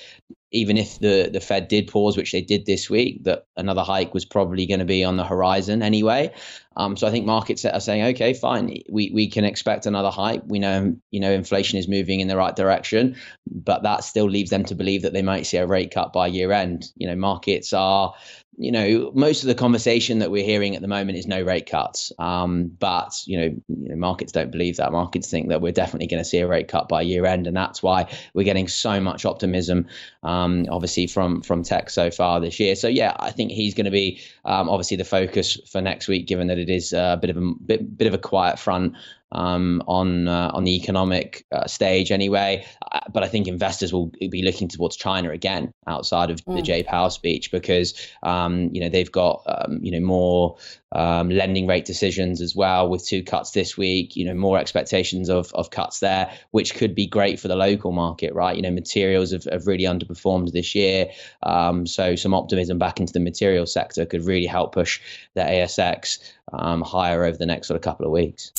even 0.52 0.76
if 0.76 0.98
the, 0.98 1.30
the 1.32 1.40
Fed 1.40 1.68
did 1.68 1.88
pause, 1.88 2.16
which 2.16 2.32
they 2.32 2.40
did 2.40 2.66
this 2.66 2.90
week, 2.90 3.24
that 3.24 3.46
another 3.56 3.82
hike 3.82 4.14
was 4.14 4.24
probably 4.24 4.66
going 4.66 4.80
to 4.80 4.86
be 4.86 5.04
on 5.04 5.16
the 5.16 5.24
horizon 5.24 5.82
anyway. 5.82 6.32
Um, 6.76 6.96
so 6.96 7.06
I 7.06 7.10
think 7.10 7.26
markets 7.26 7.64
are 7.64 7.80
saying, 7.80 8.04
okay, 8.14 8.32
fine, 8.32 8.82
we, 8.88 9.10
we 9.12 9.28
can 9.28 9.44
expect 9.44 9.86
another 9.86 10.10
hike. 10.10 10.42
We 10.46 10.58
know, 10.58 10.96
you 11.10 11.20
know, 11.20 11.32
inflation 11.32 11.78
is 11.78 11.88
moving 11.88 12.20
in 12.20 12.28
the 12.28 12.36
right 12.36 12.54
direction, 12.54 13.16
but 13.50 13.82
that 13.82 14.04
still 14.04 14.30
leaves 14.30 14.50
them 14.50 14.64
to 14.64 14.74
believe 14.74 15.02
that 15.02 15.12
they 15.12 15.22
might 15.22 15.46
see 15.46 15.56
a 15.56 15.66
rate 15.66 15.92
cut 15.92 16.12
by 16.12 16.28
year 16.28 16.52
end. 16.52 16.92
You 16.96 17.08
know, 17.08 17.16
markets 17.16 17.72
are 17.72 18.14
you 18.60 18.70
know, 18.70 19.10
most 19.14 19.42
of 19.42 19.46
the 19.46 19.54
conversation 19.54 20.18
that 20.18 20.30
we're 20.30 20.44
hearing 20.44 20.76
at 20.76 20.82
the 20.82 20.88
moment 20.88 21.16
is 21.16 21.26
no 21.26 21.40
rate 21.40 21.64
cuts. 21.64 22.12
Um, 22.18 22.66
but 22.78 23.22
you 23.24 23.38
know, 23.38 23.56
you 23.68 23.88
know, 23.88 23.96
markets 23.96 24.32
don't 24.32 24.50
believe 24.50 24.76
that. 24.76 24.92
Markets 24.92 25.30
think 25.30 25.48
that 25.48 25.62
we're 25.62 25.72
definitely 25.72 26.08
going 26.08 26.22
to 26.22 26.28
see 26.28 26.40
a 26.40 26.46
rate 26.46 26.68
cut 26.68 26.86
by 26.86 27.00
year 27.00 27.24
end, 27.24 27.46
and 27.46 27.56
that's 27.56 27.82
why 27.82 28.12
we're 28.34 28.44
getting 28.44 28.68
so 28.68 29.00
much 29.00 29.24
optimism, 29.24 29.86
um, 30.22 30.66
obviously 30.70 31.06
from 31.06 31.40
from 31.40 31.62
tech 31.62 31.88
so 31.88 32.10
far 32.10 32.38
this 32.38 32.60
year. 32.60 32.76
So 32.76 32.86
yeah, 32.86 33.16
I 33.18 33.30
think 33.30 33.50
he's 33.50 33.72
going 33.72 33.86
to 33.86 33.90
be 33.90 34.20
um, 34.44 34.68
obviously 34.68 34.98
the 34.98 35.04
focus 35.04 35.58
for 35.66 35.80
next 35.80 36.06
week, 36.06 36.26
given 36.26 36.48
that 36.48 36.58
it 36.60 36.70
is 36.70 36.92
a 36.92 37.18
bit 37.20 37.30
of 37.30 37.36
a 37.36 37.52
bit, 37.66 37.96
bit 37.98 38.06
of 38.06 38.14
a 38.14 38.18
quiet 38.18 38.58
front 38.58 38.94
um, 39.32 39.82
on 39.86 40.28
uh, 40.28 40.50
on 40.52 40.64
the 40.64 40.74
economic 40.76 41.46
uh, 41.52 41.66
stage 41.66 42.10
anyway. 42.10 42.66
Uh, 42.92 43.00
but 43.12 43.22
I 43.22 43.28
think 43.28 43.46
investors 43.46 43.92
will 43.92 44.06
be 44.06 44.42
looking 44.42 44.68
towards 44.68 44.96
China 44.96 45.30
again 45.30 45.72
outside 45.86 46.30
of 46.30 46.44
mm. 46.44 46.56
the 46.56 46.62
Jay 46.62 46.82
Powell 46.82 47.10
speech 47.10 47.50
because 47.50 47.94
um, 48.22 48.70
you 48.72 48.80
know 48.80 48.88
they've 48.88 49.10
got 49.10 49.42
um, 49.46 49.80
you 49.82 49.92
know 49.92 50.00
more 50.00 50.56
um, 50.92 51.30
lending 51.30 51.66
rate 51.66 51.84
decisions 51.84 52.40
as 52.40 52.56
well 52.56 52.88
with 52.88 53.06
two 53.06 53.22
cuts 53.22 53.52
this 53.52 53.76
week. 53.76 54.16
You 54.16 54.26
know 54.26 54.34
more 54.34 54.58
expectations 54.58 55.28
of 55.28 55.52
of 55.54 55.70
cuts 55.70 56.00
there, 56.00 56.32
which 56.50 56.74
could 56.74 56.94
be 56.94 57.06
great 57.06 57.38
for 57.38 57.48
the 57.48 57.56
local 57.56 57.92
market, 57.92 58.34
right? 58.34 58.56
You 58.56 58.62
know 58.62 58.70
materials 58.70 59.30
have, 59.32 59.44
have 59.44 59.66
really 59.66 59.84
underperformed 59.84 60.52
this 60.52 60.74
year, 60.74 61.10
um, 61.42 61.86
so 61.86 62.16
some 62.16 62.34
optimism 62.34 62.78
back 62.78 62.98
into 62.98 63.12
the 63.12 63.20
material 63.20 63.66
sector 63.66 64.04
could 64.04 64.24
really 64.24 64.46
help 64.46 64.72
push 64.72 65.00
the 65.34 65.42
ASX 65.42 66.18
um, 66.52 66.82
higher 66.82 67.24
over 67.24 67.36
the 67.36 67.46
next 67.46 67.68
sort 67.68 67.76
of 67.76 67.82
couple 67.82 68.06
of 68.06 68.12
weeks. 68.12 68.52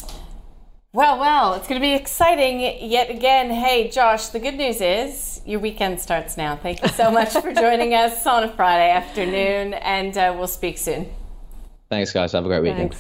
Well, 0.94 1.20
well, 1.20 1.54
it's 1.54 1.70
going 1.70 1.80
to 1.80 1.86
be 1.86 1.94
exciting 1.94 2.60
yet 2.60 3.10
again. 3.10 3.50
Hey, 3.50 3.90
Josh, 3.90 4.28
the 4.28 4.40
good 4.40 4.56
news 4.56 4.82
is 4.82 5.40
your 5.46 5.62
weekend 5.62 6.02
starts 6.02 6.36
now. 6.36 6.58
Thank 6.58 6.82
you 6.82 6.90
so 6.90 7.10
much 7.10 7.32
for 7.32 7.54
joining 7.54 7.94
us 7.94 8.28
on 8.28 8.44
a 8.44 8.50
Friday 8.50 8.92
afternoon, 8.92 9.74
and 9.76 10.18
uh, 10.18 10.36
we'll 10.38 10.48
speak 10.48 10.78
soon. 10.78 11.10
Thanks, 11.90 12.12
guys. 12.12 12.34
Have 12.34 12.44
a 12.44 12.50
great 12.50 12.64
weekend. 12.64 12.94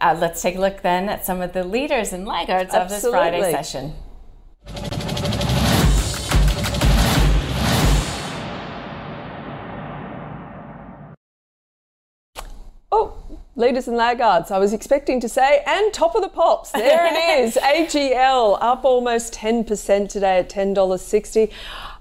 Uh, 0.00 0.16
let's 0.18 0.40
take 0.40 0.56
a 0.56 0.58
look 0.58 0.80
then 0.80 1.10
at 1.10 1.22
some 1.26 1.42
of 1.42 1.52
the 1.52 1.64
leaders 1.64 2.14
and 2.14 2.26
laggards 2.26 2.72
Absolutely. 2.72 3.28
of 3.28 3.32
this 3.32 3.40
Friday 3.42 3.52
session. 3.52 3.92
Leaders 13.58 13.88
and 13.88 13.96
laggards, 13.96 14.50
I 14.50 14.58
was 14.58 14.72
expecting 14.72 15.20
to 15.20 15.28
say, 15.28 15.62
and 15.66 15.92
top 15.92 16.14
of 16.14 16.22
the 16.22 16.28
pops. 16.28 16.70
There 16.70 17.06
it 17.06 17.40
is. 17.44 17.56
AGL 17.56 18.56
up 18.60 18.84
almost 18.84 19.34
10% 19.34 20.08
today 20.08 20.38
at 20.38 20.48
$10.60. 20.48 21.50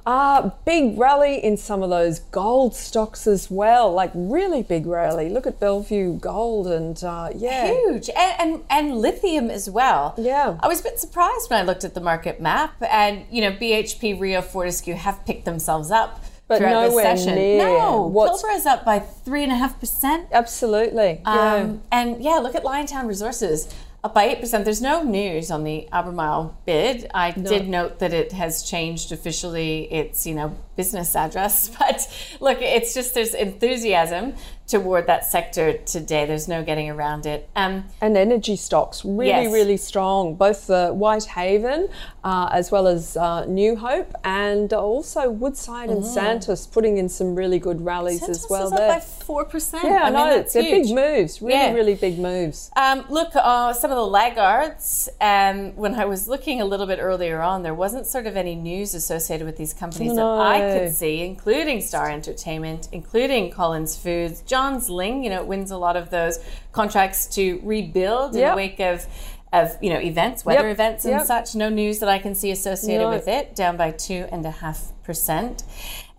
Uh, 0.06 0.52
big 0.64 0.98
rally 0.98 1.44
in 1.44 1.58
some 1.58 1.84
of 1.84 1.90
those 1.90 2.20
gold 2.20 2.74
stocks 2.74 3.28
as 3.28 3.52
well, 3.52 3.92
like 3.92 4.10
really 4.14 4.64
big 4.64 4.86
rally. 4.86 5.28
Look 5.28 5.46
at 5.46 5.60
Bellevue 5.60 6.18
Gold 6.20 6.68
and 6.68 7.04
uh, 7.04 7.32
yeah, 7.36 7.74
huge, 7.74 8.10
and, 8.16 8.40
and, 8.40 8.64
and 8.70 8.98
lithium 9.02 9.50
as 9.50 9.70
well. 9.70 10.14
Yeah, 10.18 10.58
I 10.62 10.70
was 10.70 10.80
a 10.80 10.84
bit 10.84 10.98
surprised 10.98 11.50
when 11.50 11.60
I 11.60 11.64
looked 11.64 11.84
at 11.84 11.94
the 11.94 12.00
market 12.00 12.40
map, 12.40 12.76
and 12.90 13.26
you 13.30 13.42
know 13.42 13.52
BHP, 13.52 14.18
Rio, 14.18 14.42
Fortescue 14.42 14.94
have 14.94 15.26
picked 15.26 15.44
themselves 15.44 15.92
up 15.92 16.24
but 16.48 16.60
throughout 16.60 16.90
nowhere 16.90 17.14
this 17.16 17.24
session. 17.24 17.36
Near. 17.36 17.64
No, 17.64 18.02
What's... 18.08 18.42
Pilbara 18.42 18.56
is 18.56 18.66
up 18.66 18.86
by 18.86 19.00
three 19.00 19.44
and 19.44 19.52
a 19.52 19.56
half 19.56 19.80
percent. 19.80 20.28
Absolutely. 20.32 21.22
Um, 21.26 21.36
yeah. 21.36 21.74
And 21.92 22.24
yeah, 22.24 22.38
look 22.38 22.56
at 22.56 22.64
Liontown 22.64 23.08
Resources 23.08 23.74
up 24.04 24.14
by 24.14 24.26
eight 24.26 24.40
percent. 24.40 24.66
There's 24.66 24.82
no 24.82 25.04
news 25.04 25.52
on 25.52 25.64
the 25.64 25.88
Albemarle 25.92 26.58
bid. 26.66 27.10
I 27.14 27.34
no. 27.36 27.50
did 27.50 27.68
note 27.68 28.00
that 28.00 28.14
it 28.14 28.32
has 28.32 28.64
changed 28.64 29.12
officially 29.12 29.92
its 29.92 30.26
you 30.26 30.36
know 30.36 30.58
business 30.76 31.16
address, 31.16 31.70
but 31.80 32.08
look, 32.40 32.62
it's 32.62 32.94
just 32.94 33.14
there's 33.14 33.34
enthusiasm 33.34 34.34
toward 34.68 35.08
that 35.08 35.26
sector 35.26 35.78
today. 35.80 36.26
There's 36.26 36.48
no 36.48 36.64
getting 36.64 36.90
around 36.90 37.26
it. 37.26 37.50
Um, 37.56 37.86
and 38.02 38.18
energy 38.18 38.58
stocks 38.58 39.04
really, 39.06 39.30
yes. 39.30 39.54
really 39.54 39.78
strong. 39.78 40.36
Both 40.36 40.68
the 40.68 40.90
Whitehaven 40.90 41.90
uh, 42.24 42.50
as 42.52 42.70
well 42.70 42.88
as 42.88 43.16
uh, 43.16 43.46
New 43.46 43.78
Hope 43.78 44.14
and 44.24 44.72
also 44.74 45.30
Woodside 45.30 45.90
and 45.90 46.04
mm. 46.04 46.14
Santos 46.14 46.68
putting 46.68 46.98
in 46.98 47.08
some 47.08 47.36
really 47.36 47.60
good 47.60 47.82
rallies 47.82 48.20
Santos 48.20 48.44
as 48.44 48.50
well. 48.50 48.68
Is 48.68 48.74
up 48.74 48.80
by 48.80 49.00
four 49.00 49.46
percent. 49.46 49.86
Yeah, 49.86 50.04
I, 50.04 50.10
know 50.10 50.44
they're 50.44 50.64
huge. 50.64 50.88
big 50.88 50.96
moves. 50.96 51.42
Really, 51.42 51.54
yeah. 51.54 51.74
really 51.74 51.96
big 51.96 52.20
moves. 52.20 52.70
Um, 52.76 53.06
look, 53.10 53.32
uh, 53.36 53.74
some 53.74 53.87
of 53.92 53.96
the 53.96 54.06
laggards. 54.06 55.10
Um, 55.20 55.76
when 55.76 55.96
I 55.96 56.06
was 56.06 56.28
looking 56.28 56.62
a 56.62 56.66
little 56.66 56.86
bit 56.86 57.00
earlier 57.00 57.42
on, 57.42 57.64
there 57.64 57.74
wasn't 57.74 58.06
sort 58.06 58.28
of 58.28 58.36
any 58.36 58.56
news 58.56 58.94
associated 58.94 59.46
with 59.46 59.58
these 59.58 59.74
companies 59.74 60.14
no. 60.14 60.38
that 60.38 60.46
I 60.46 60.60
could 60.80 60.94
see, 60.94 61.22
including 61.22 61.82
Star 61.82 62.10
Entertainment, 62.10 62.90
including 62.92 63.52
Collins 63.52 63.98
Foods. 63.98 64.42
Johns 64.42 64.90
Lyng. 64.90 65.24
you 65.24 65.30
know, 65.30 65.42
it 65.42 65.48
wins 65.48 65.72
a 65.72 65.78
lot 65.78 65.96
of 65.96 66.10
those 66.10 66.40
contracts 66.72 67.28
to 67.36 67.60
rebuild 67.64 68.36
in 68.36 68.42
yep. 68.42 68.54
the 68.54 68.58
wake 68.58 68.80
of 68.80 69.06
of 69.54 69.78
you 69.82 69.90
know 69.90 70.00
events, 70.00 70.44
weather 70.44 70.68
yep. 70.68 70.76
events 70.76 71.06
and 71.06 71.14
yep. 71.14 71.26
such. 71.26 71.56
No 71.56 71.70
news 71.70 72.00
that 72.00 72.10
I 72.10 72.20
can 72.20 72.36
see 72.36 72.52
associated 72.52 73.04
no. 73.04 73.10
with 73.10 73.28
it. 73.28 73.56
Down 73.56 73.78
by 73.78 73.92
two 73.92 74.28
and 74.32 74.46
a 74.46 74.52
half 74.52 74.92
percent. 75.04 75.64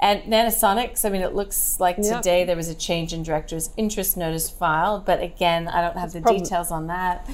And 0.00 0.22
Nanosonics, 0.22 1.04
I 1.04 1.10
mean, 1.10 1.22
it 1.22 1.34
looks 1.34 1.80
like 1.80 1.96
yep. 1.98 2.18
today 2.18 2.44
there 2.44 2.56
was 2.56 2.68
a 2.68 2.74
change 2.74 3.12
in 3.12 3.22
director's 3.24 3.70
interest 3.76 4.16
notice 4.16 4.48
filed, 4.48 5.04
but 5.04 5.20
again, 5.20 5.66
I 5.66 5.80
don't 5.80 5.96
have 5.96 6.12
the 6.12 6.20
details 6.20 6.70
on 6.70 6.86
that. 6.86 7.28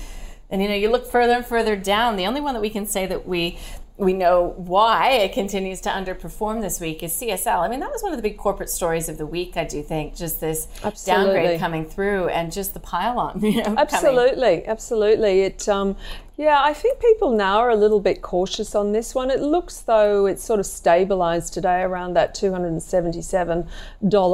And 0.51 0.63
you 0.63 0.69
know, 0.69 0.75
you 0.75 0.91
look 0.91 1.11
further 1.11 1.35
and 1.35 1.47
further 1.47 1.77
down. 1.77 2.17
The 2.17 2.27
only 2.27 2.41
one 2.41 2.55
that 2.55 2.61
we 2.61 2.71
can 2.71 2.87
say 2.87 3.07
that 3.07 3.27
we 3.27 3.59
we 3.97 4.13
know 4.13 4.55
why 4.57 5.11
it 5.11 5.33
continues 5.33 5.81
to 5.83 5.89
underperform 5.89 6.61
this 6.61 6.81
week 6.81 7.03
is 7.05 7.13
CSL. 7.13 7.61
I 7.61 7.69
mean, 7.69 7.79
that 7.79 7.93
was 7.93 8.03
one 8.03 8.13
of 8.13 8.19
the 8.19 8.29
big 8.29 8.37
corporate 8.37 8.69
stories 8.69 9.09
of 9.09 9.19
the 9.19 9.27
week, 9.27 9.57
I 9.57 9.65
do 9.65 9.85
think, 9.85 10.17
just 10.17 10.41
this 10.41 10.67
absolutely. 10.83 11.35
downgrade 11.35 11.61
coming 11.61 11.85
through 11.85 12.29
and 12.29 12.51
just 12.51 12.75
the 12.75 12.81
pile 12.81 13.19
on. 13.21 13.41
You 13.55 13.63
know, 13.63 13.77
absolutely, 13.79 14.63
coming. 14.63 14.67
absolutely. 14.67 15.43
It 15.43 15.69
um, 15.69 15.97
yeah, 16.37 16.61
I 16.61 16.75
think 16.75 16.99
people 16.99 17.31
now 17.31 17.59
are 17.59 17.71
a 17.71 17.77
little 17.77 18.01
bit 18.01 18.21
cautious 18.21 18.75
on 18.75 18.91
this 18.91 19.15
one. 19.15 19.31
It 19.31 19.41
looks 19.41 19.79
though 19.81 20.27
it's 20.27 20.43
sort 20.43 20.59
of 20.59 20.67
stabilised 20.67 21.53
today 21.53 21.83
around 21.83 22.15
that 22.15 22.35
$277 22.35 23.69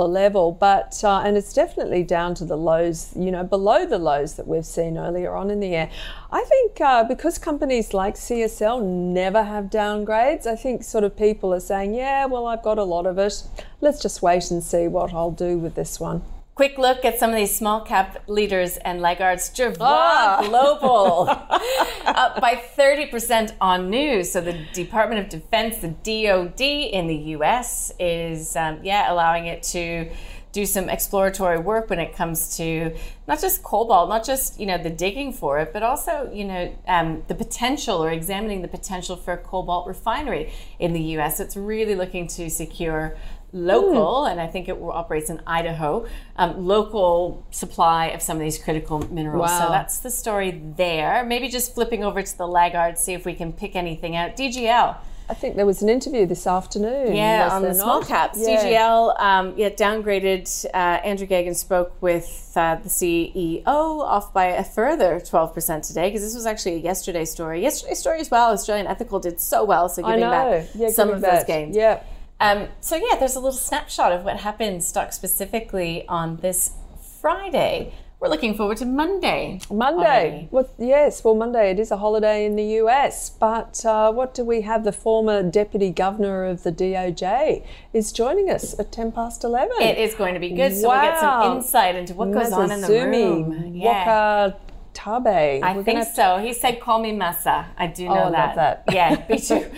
level, 0.09 0.53
but 0.53 0.99
uh, 1.05 1.21
and 1.21 1.37
it's 1.37 1.53
definitely 1.53 2.03
down 2.03 2.35
to 2.37 2.47
the 2.47 2.57
lows, 2.57 3.13
you 3.15 3.31
know, 3.31 3.45
below 3.45 3.85
the 3.85 3.99
lows 3.99 4.37
that 4.37 4.49
we've 4.49 4.65
seen 4.65 4.97
earlier 4.97 5.35
on 5.35 5.51
in 5.51 5.61
the 5.61 5.69
year. 5.69 5.91
I 6.33 6.43
think 6.45 6.81
uh, 6.81 7.05
because 7.05 7.37
companies 7.37 7.93
like 7.93 8.15
CSL 8.15 8.83
never 8.83 9.43
have 9.43 9.67
downgrades, 9.67 10.47
I 10.47 10.57
think 10.57 10.85
sort 10.85 11.05
of 11.05 11.15
people 11.19 11.53
are 11.53 11.61
saying, 11.61 11.93
yeah, 11.95 12.25
well, 12.25 12.47
I've 12.47 12.63
got 12.63 12.79
a 12.79 12.85
lot 12.85 13.05
of 13.05 13.19
it. 13.19 13.43
Let's 13.83 14.01
just 14.01 14.23
wait 14.23 14.51
and 14.51 14.63
see 14.63 14.89
what 14.89 15.13
I'll 15.13 15.33
do 15.33 15.59
with 15.59 15.75
this 15.75 16.01
one. 16.01 16.23
Quick 16.61 16.77
look 16.77 17.07
at 17.07 17.19
some 17.19 17.31
of 17.31 17.37
these 17.37 17.57
small 17.57 17.81
cap 17.81 18.23
leaders 18.27 18.77
and 18.85 19.01
laggards. 19.01 19.49
Jervois 19.49 19.79
Ah. 19.81 20.43
Global 20.47 21.27
up 22.05 22.39
by 22.39 22.63
30% 22.77 23.55
on 23.63 23.89
news. 23.89 24.33
So 24.33 24.43
the 24.43 24.67
Department 24.75 25.23
of 25.23 25.31
Defense, 25.31 25.79
the 25.79 25.89
DoD 25.89 26.61
in 26.61 27.07
the 27.07 27.17
US, 27.37 27.93
is 27.99 28.57
um, 28.57 28.81
yeah 28.83 29.11
allowing 29.11 29.47
it 29.47 29.63
to 29.73 30.11
do 30.53 30.67
some 30.67 30.91
exploratory 30.91 31.59
work 31.59 31.89
when 31.89 32.01
it 32.01 32.15
comes 32.15 32.57
to 32.57 32.95
not 33.29 33.41
just 33.41 33.63
cobalt, 33.63 34.11
not 34.11 34.27
just 34.27 34.61
you 34.61 34.67
know 34.67 34.77
the 34.77 34.91
digging 34.91 35.33
for 35.33 35.61
it, 35.61 35.73
but 35.73 35.83
also 35.83 36.31
you 36.31 36.45
know 36.45 36.77
um, 36.87 37.23
the 37.29 37.35
potential 37.35 38.05
or 38.05 38.11
examining 38.11 38.61
the 38.61 38.69
potential 38.69 39.17
for 39.17 39.33
a 39.33 39.39
cobalt 39.39 39.87
refinery 39.87 40.53
in 40.79 40.93
the 40.93 41.01
U.S. 41.17 41.41
It's 41.41 41.57
really 41.57 41.95
looking 41.95 42.27
to 42.37 42.51
secure 42.51 43.17
local, 43.53 44.27
and 44.27 44.41
I 44.41 44.47
think 44.47 44.69
it 44.69 44.77
operates 44.81 45.31
in 45.31 45.41
Idaho, 45.47 46.07
um, 46.37 46.67
local 46.67 47.45
supply 47.51 48.07
of 48.07 48.23
some 48.23 48.37
of 48.37 48.43
these 48.43 48.59
critical 48.59 49.01
minerals. 49.13 49.51
So 49.51 49.69
that's 49.69 49.99
the 49.99 50.11
story 50.11 50.51
there. 50.77 51.25
Maybe 51.25 51.49
just 51.49 51.75
flipping 51.75 52.05
over 52.05 52.23
to 52.23 52.39
the 52.39 52.47
laggards, 52.47 53.03
see 53.03 53.15
if 53.15 53.25
we 53.25 53.35
can 53.35 53.53
pick 53.53 53.77
anything 53.77 54.17
out. 54.17 54.37
DGL. 54.37 54.97
I 55.31 55.35
think 55.35 55.55
there 55.55 55.65
was 55.65 55.81
an 55.81 55.89
interview 55.89 56.27
this 56.27 56.45
afternoon. 56.45 57.15
Yeah, 57.15 57.51
on 57.53 57.63
the 57.63 57.69
there 57.69 57.75
small 57.75 58.03
caps. 58.03 58.37
Yeah. 58.41 58.65
DGL, 58.65 59.21
um, 59.21 59.55
yeah, 59.57 59.69
downgraded. 59.69 60.67
Uh, 60.75 60.77
Andrew 60.77 61.27
Gagan 61.29 61.55
spoke 61.55 61.95
with 62.03 62.51
uh, 62.57 62.75
the 62.83 62.89
CEO 62.89 63.63
off 63.65 64.33
by 64.35 64.47
a 64.47 64.65
further 64.65 65.21
12% 65.21 65.87
today 65.87 66.09
because 66.09 66.23
this 66.23 66.35
was 66.35 66.47
actually 66.47 66.75
a 66.75 66.79
yesterday 66.79 67.25
story. 67.25 67.63
Yesterday's 67.63 68.01
story 68.01 68.19
as 68.19 68.29
well. 68.29 68.51
Australian 68.51 68.89
Ethical 68.89 69.21
did 69.21 69.39
so 69.41 69.65
well, 69.65 69.89
so 69.89 70.03
giving 70.03 70.19
back 70.19 70.67
Yeah, 70.75 70.89
some 70.89 71.11
of 71.11 71.21
those 71.21 71.45
gains. 71.45 71.77
Yeah. 71.77 72.03
Um, 72.41 72.69
so 72.81 72.97
yeah, 72.97 73.17
there's 73.19 73.37
a 73.37 73.41
little 73.41 73.53
snapshot 73.53 74.13
of 74.13 74.25
what 74.25 74.39
happened 74.39 74.83
stock 74.83 75.13
specifically 75.13 76.07
on 76.09 76.39
this 76.39 76.73
Friday. 77.21 77.93
We're 78.19 78.29
looking 78.29 78.55
forward 78.55 78.77
to 78.79 78.87
Monday. 78.87 79.61
Monday. 79.71 80.49
Well, 80.51 80.69
yes, 80.79 81.25
well, 81.25 81.35
Monday 81.35 81.71
it 81.71 81.79
is 81.79 81.91
a 81.91 81.97
holiday 81.97 82.45
in 82.45 82.55
the 82.57 82.65
US. 82.83 83.31
But 83.31 83.85
uh, 83.85 84.13
what 84.13 84.35
do 84.35 84.45
we 84.45 84.61
have? 84.63 84.85
The 84.85 84.93
former 84.93 85.43
deputy 85.43 85.91
governor 85.91 86.45
of 86.45 86.63
the 86.63 86.73
BOJ 86.73 87.65
is 87.95 88.13
joining 88.13 88.51
us 88.51 88.79
at 88.79 88.93
10 88.93 89.13
past 89.13 89.43
11. 89.43 89.71
It 89.81 89.97
is 89.97 90.15
going 90.15 90.35
to 90.35 90.41
be 90.41 90.51
good, 90.51 90.75
so 90.75 90.89
we'll 90.89 91.01
get 91.01 91.21
some 91.21 91.57
insight 91.57 91.95
into 91.95 92.13
what 92.15 92.31
goes 92.33 92.53
on 92.53 92.71
in 92.71 92.83
the 92.83 92.89
room. 92.89 93.75
Yeah. 93.75 94.51
Wakatabe 94.53 94.70
Tabe. 94.93 95.63
I 95.63 95.73
We're 95.75 95.83
think 95.83 96.07
so. 96.15 96.39
He 96.39 96.53
said, 96.53 96.81
"Call 96.81 96.99
me 97.01 97.13
Massa." 97.13 97.67
I 97.77 97.87
do 97.87 98.07
know 98.07 98.25
Oh, 98.25 98.31
that. 98.33 98.57
that. 98.57 98.85
Yeah, 98.93 99.25
me 99.31 99.39
too. 99.39 99.71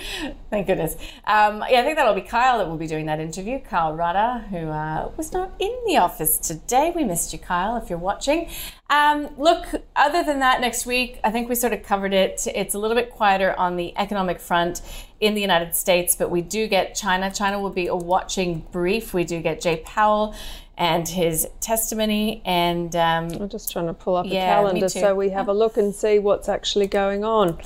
Thank 0.50 0.66
goodness. 0.66 0.94
Um, 1.24 1.64
yeah, 1.70 1.80
I 1.80 1.84
think 1.84 1.96
that'll 1.96 2.14
be 2.14 2.20
Kyle 2.22 2.58
that 2.58 2.68
will 2.68 2.76
be 2.76 2.86
doing 2.86 3.06
that 3.06 3.20
interview. 3.20 3.58
Kyle 3.60 3.96
Rodda, 3.96 4.48
who 4.48 4.68
uh, 4.68 5.10
was 5.16 5.32
not 5.32 5.52
in 5.58 5.74
the 5.86 5.98
office 5.98 6.38
today. 6.38 6.92
We 6.94 7.04
missed 7.04 7.32
you, 7.32 7.38
Kyle, 7.38 7.76
if 7.76 7.88
you're 7.90 7.98
watching. 7.98 8.48
Um, 8.90 9.30
look, 9.38 9.66
other 9.96 10.22
than 10.22 10.40
that, 10.40 10.60
next 10.60 10.84
week 10.84 11.18
I 11.24 11.30
think 11.30 11.48
we 11.48 11.54
sort 11.54 11.72
of 11.72 11.82
covered 11.82 12.12
it. 12.12 12.46
It's 12.54 12.74
a 12.74 12.78
little 12.78 12.96
bit 12.96 13.10
quieter 13.10 13.54
on 13.58 13.76
the 13.76 13.96
economic 13.96 14.38
front 14.38 14.82
in 15.20 15.34
the 15.34 15.40
United 15.40 15.74
States, 15.74 16.14
but 16.16 16.30
we 16.30 16.42
do 16.42 16.66
get 16.68 16.94
China. 16.94 17.30
China 17.32 17.58
will 17.60 17.70
be 17.70 17.86
a 17.86 17.94
watching 17.96 18.66
brief. 18.72 19.14
We 19.14 19.24
do 19.24 19.40
get 19.40 19.60
Jay 19.62 19.82
Powell 19.86 20.34
and 20.82 21.06
his 21.06 21.46
testimony, 21.60 22.42
and 22.44 22.96
um, 22.96 23.30
I'm 23.40 23.48
just 23.48 23.70
trying 23.70 23.86
to 23.86 23.94
pull 23.94 24.16
up 24.16 24.26
Yeah, 24.26 24.42
a 24.42 24.54
calendar 24.62 24.88
so 24.88 25.14
we 25.14 25.28
have 25.30 25.46
a 25.46 25.52
look 25.52 25.76
and 25.76 25.94
see 25.94 26.18
what's 26.18 26.48
actually 26.48 26.88
going 26.88 27.22
on. 27.22 27.56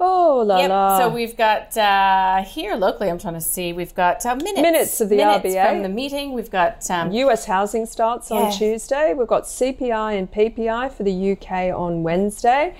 Oh 0.00 0.42
la 0.46 0.58
Yep. 0.58 0.68
la. 0.70 0.98
So 0.98 1.08
we've 1.10 1.36
got 1.36 1.76
uh, 1.76 2.42
here 2.42 2.74
locally. 2.76 3.10
I'm 3.10 3.18
trying 3.18 3.34
to 3.34 3.40
see. 3.42 3.74
We've 3.74 3.94
got 3.94 4.24
uh, 4.24 4.36
minutes. 4.36 4.60
Minutes 4.62 5.00
of 5.02 5.08
the 5.10 5.16
minutes 5.16 5.44
RBA. 5.46 5.68
from 5.68 5.82
the 5.82 5.88
meeting. 5.90 6.32
We've 6.32 6.50
got 6.50 6.90
um, 6.90 7.12
US 7.12 7.44
housing 7.44 7.84
starts 7.86 8.30
Yeah. 8.30 8.38
on 8.38 8.50
Tuesday. 8.52 9.12
We've 9.12 9.28
got 9.28 9.44
CPI 9.44 10.18
and 10.18 10.30
PPI 10.32 10.92
for 10.92 11.02
the 11.02 11.32
UK 11.32 11.78
on 11.78 12.02
Wednesday. 12.02 12.74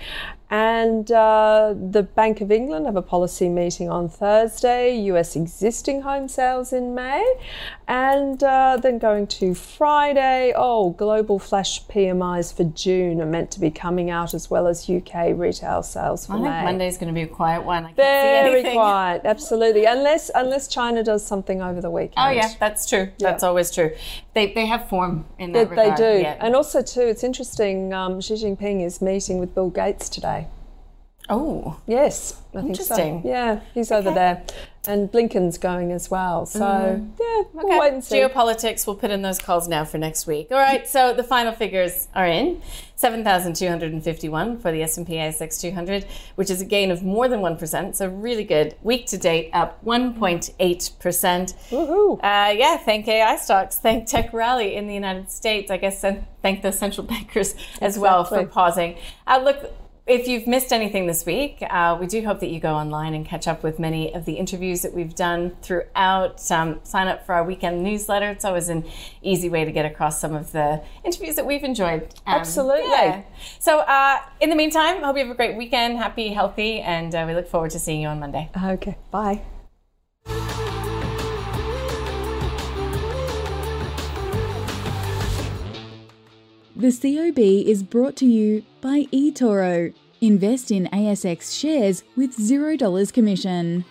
And 0.49 1.11
uh, 1.11 1.73
the 1.75 2.03
Bank 2.03 2.39
of 2.39 2.51
England 2.51 2.85
have 2.85 2.95
a 2.95 3.01
policy 3.01 3.49
meeting 3.49 3.89
on 3.89 4.09
Thursday, 4.09 4.95
US 5.11 5.35
existing 5.35 6.01
home 6.01 6.27
sales 6.27 6.71
in 6.71 6.93
May. 6.93 7.35
And 7.87 8.43
uh, 8.43 8.77
then 8.81 8.99
going 8.99 9.27
to 9.27 9.55
Friday, 9.55 10.53
oh, 10.55 10.91
global 10.91 11.39
flash 11.39 11.85
PMIs 11.87 12.55
for 12.55 12.63
June 12.63 13.21
are 13.21 13.25
meant 13.25 13.51
to 13.51 13.59
be 13.59 13.71
coming 13.71 14.09
out 14.09 14.33
as 14.33 14.49
well 14.49 14.67
as 14.67 14.89
UK 14.89 15.31
retail 15.35 15.81
sales 15.83 16.27
for 16.27 16.33
I 16.33 16.35
think 16.35 16.47
May. 16.47 16.63
Monday's 16.63 16.97
going 16.97 17.07
to 17.07 17.13
be 17.13 17.23
a 17.23 17.27
quiet 17.27 17.63
one. 17.63 17.93
Very 17.95 18.61
quiet, 18.61 19.21
absolutely. 19.25 19.85
Unless 19.85 20.31
unless 20.33 20.67
China 20.67 21.03
does 21.03 21.25
something 21.25 21.61
over 21.61 21.81
the 21.81 21.91
weekend. 21.91 22.15
Oh 22.17 22.29
yeah, 22.29 22.51
that's 22.59 22.87
true. 22.87 23.09
That's 23.19 23.43
always 23.43 23.71
true. 23.71 23.91
They 24.35 24.53
they 24.53 24.65
have 24.67 24.87
form 24.89 25.25
in 25.39 25.51
They, 25.53 25.63
that 25.63 25.69
they 25.75 25.81
regard. 25.89 25.97
do. 25.97 26.21
Yeah. 26.21 26.37
And 26.39 26.55
also, 26.55 26.81
too, 26.83 27.01
it's 27.01 27.23
interesting. 27.23 27.93
Um, 27.93 28.21
Xi 28.21 28.35
Jinping 28.35 28.85
is 28.85 29.01
meeting 29.01 29.39
with 29.39 29.55
Bill 29.55 29.69
Gates 29.71 30.09
today. 30.09 30.47
oh, 31.29 31.79
Yes, 31.87 32.39
I 32.53 32.57
think 32.59 32.69
Interesting. 32.71 33.21
so. 33.23 33.27
Yeah, 33.29 33.61
he's 33.73 33.91
over 33.91 34.11
there. 34.13 34.43
And 34.87 35.11
Blinken's 35.11 35.57
going 35.57 35.91
as 35.91 36.09
well. 36.09 36.45
So, 36.45 36.59
yeah, 37.19 37.43
we'll 37.53 37.65
okay. 37.65 37.79
wait 37.79 37.93
and 37.93 38.03
see. 38.03 38.17
Geopolitics. 38.17 38.87
We'll 38.87 38.95
put 38.95 39.11
in 39.11 39.21
those 39.21 39.39
calls 39.39 39.67
now 39.67 39.83
for 39.83 39.97
next 39.97 40.27
week. 40.27 40.47
All 40.51 40.57
right. 40.57 40.87
So 40.87 41.13
the 41.13 41.23
final 41.23 41.51
figures 41.51 42.07
are 42.15 42.27
in: 42.27 42.61
seven 42.95 43.23
thousand 43.23 43.55
two 43.55 43.67
hundred 43.67 43.93
and 43.93 44.03
fifty-one 44.03 44.59
for 44.59 44.71
the 44.71 44.81
S 44.83 44.97
and 44.97 45.05
P 45.05 45.13
ASX 45.15 45.59
200, 45.59 46.05
which 46.35 46.49
is 46.49 46.61
a 46.61 46.65
gain 46.65 46.91
of 46.91 47.03
more 47.03 47.27
than 47.27 47.41
one 47.41 47.57
percent. 47.57 47.95
So 47.95 48.07
really 48.07 48.43
good. 48.43 48.75
Week 48.83 49.05
to 49.07 49.17
date, 49.17 49.49
up 49.53 49.83
one 49.83 50.13
point 50.13 50.51
eight 50.59 50.91
percent. 50.99 51.55
Woohoo. 51.69 52.17
Uh, 52.17 52.51
yeah, 52.51 52.77
thank 52.77 53.07
AI 53.07 53.35
stocks, 53.37 53.77
thank 53.77 54.07
tech 54.07 54.33
rally 54.33 54.75
in 54.75 54.87
the 54.87 54.93
United 54.93 55.29
States. 55.31 55.71
I 55.71 55.77
guess 55.77 56.03
and 56.03 56.25
thank 56.41 56.61
the 56.61 56.71
central 56.71 57.05
bankers 57.13 57.55
as 57.81 57.97
well 57.97 58.23
for 58.23 58.45
pausing. 58.45 58.97
Uh, 59.27 59.41
look, 59.43 59.73
if 60.07 60.27
you've 60.27 60.45
missed 60.45 60.71
anything 60.71 61.07
this 61.07 61.25
week, 61.25 61.63
uh, 61.67 61.97
we 61.99 62.05
do 62.05 62.23
hope 62.23 62.39
that 62.41 62.49
you 62.49 62.59
go 62.59 62.75
online 62.75 63.15
and 63.15 63.25
catch 63.25 63.47
up 63.47 63.63
with 63.63 63.79
many 63.79 64.13
of 64.13 64.25
the 64.25 64.33
interviews 64.33 64.83
that 64.83 64.93
we've 64.93 65.15
done 65.15 65.55
throughout. 65.63 66.51
Um, 66.51 66.79
sign 66.83 67.07
up 67.07 67.25
for 67.25 67.33
our 67.33 67.43
weekend 67.43 67.83
newsletter. 67.83 68.29
It's 68.29 68.45
always 68.45 68.69
an 68.69 68.85
easy 69.23 69.49
way 69.49 69.65
to 69.65 69.71
get 69.71 69.85
across 69.85 70.21
some 70.21 70.35
of 70.35 70.51
the 70.51 70.83
interviews 71.03 71.35
that 71.37 71.47
we've 71.47 71.63
enjoyed. 71.63 72.03
Um, 72.27 72.39
Absolutely. 72.39 72.91
yeah. 72.91 73.23
So, 73.59 73.79
uh, 73.79 74.19
in 74.39 74.51
the 74.51 74.55
meantime, 74.55 75.01
hope 75.01 75.17
you 75.17 75.23
have 75.23 75.31
a 75.31 75.35
great 75.35 75.57
weekend, 75.57 75.97
happy, 75.97 76.29
healthy, 76.29 76.81
and 76.81 77.13
uh, 77.15 77.25
we 77.27 77.33
look 77.33 77.47
forward 77.47 77.71
to 77.71 77.79
seeing 77.79 78.01
you 78.01 78.07
on 78.07 78.19
Monday. 78.19 78.51
Okay, 78.63 78.97
bye. 79.09 79.41
The 86.77 86.91
COB 86.91 87.39
is 87.39 87.83
brought 87.83 88.17
to 88.17 88.25
you 88.25 88.61
by 88.81 89.05
eToro. 89.13 89.93
Invest 90.19 90.71
in 90.71 90.87
ASX 90.87 91.57
shares 91.57 92.03
with 92.17 92.35
$0 92.35 93.13
commission. 93.13 93.85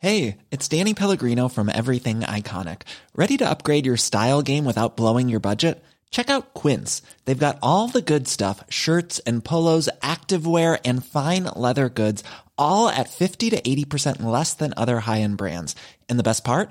Hey, 0.00 0.38
it's 0.50 0.66
Danny 0.66 0.94
Pellegrino 0.94 1.46
from 1.46 1.70
Everything 1.72 2.22
Iconic. 2.22 2.82
Ready 3.14 3.36
to 3.36 3.48
upgrade 3.48 3.86
your 3.86 3.96
style 3.96 4.42
game 4.42 4.64
without 4.64 4.96
blowing 4.96 5.28
your 5.28 5.38
budget? 5.38 5.80
Check 6.10 6.30
out 6.30 6.54
Quince. 6.54 7.02
They've 7.24 7.38
got 7.38 7.60
all 7.62 7.86
the 7.86 8.02
good 8.02 8.26
stuff 8.26 8.64
shirts 8.68 9.20
and 9.20 9.44
polos, 9.44 9.88
activewear, 10.02 10.80
and 10.84 11.06
fine 11.06 11.44
leather 11.44 11.88
goods, 11.88 12.24
all 12.58 12.88
at 12.88 13.10
50 13.10 13.50
to 13.50 13.60
80% 13.60 14.24
less 14.24 14.54
than 14.54 14.74
other 14.76 14.98
high 14.98 15.20
end 15.20 15.36
brands. 15.36 15.76
And 16.08 16.18
the 16.18 16.24
best 16.24 16.42
part? 16.42 16.70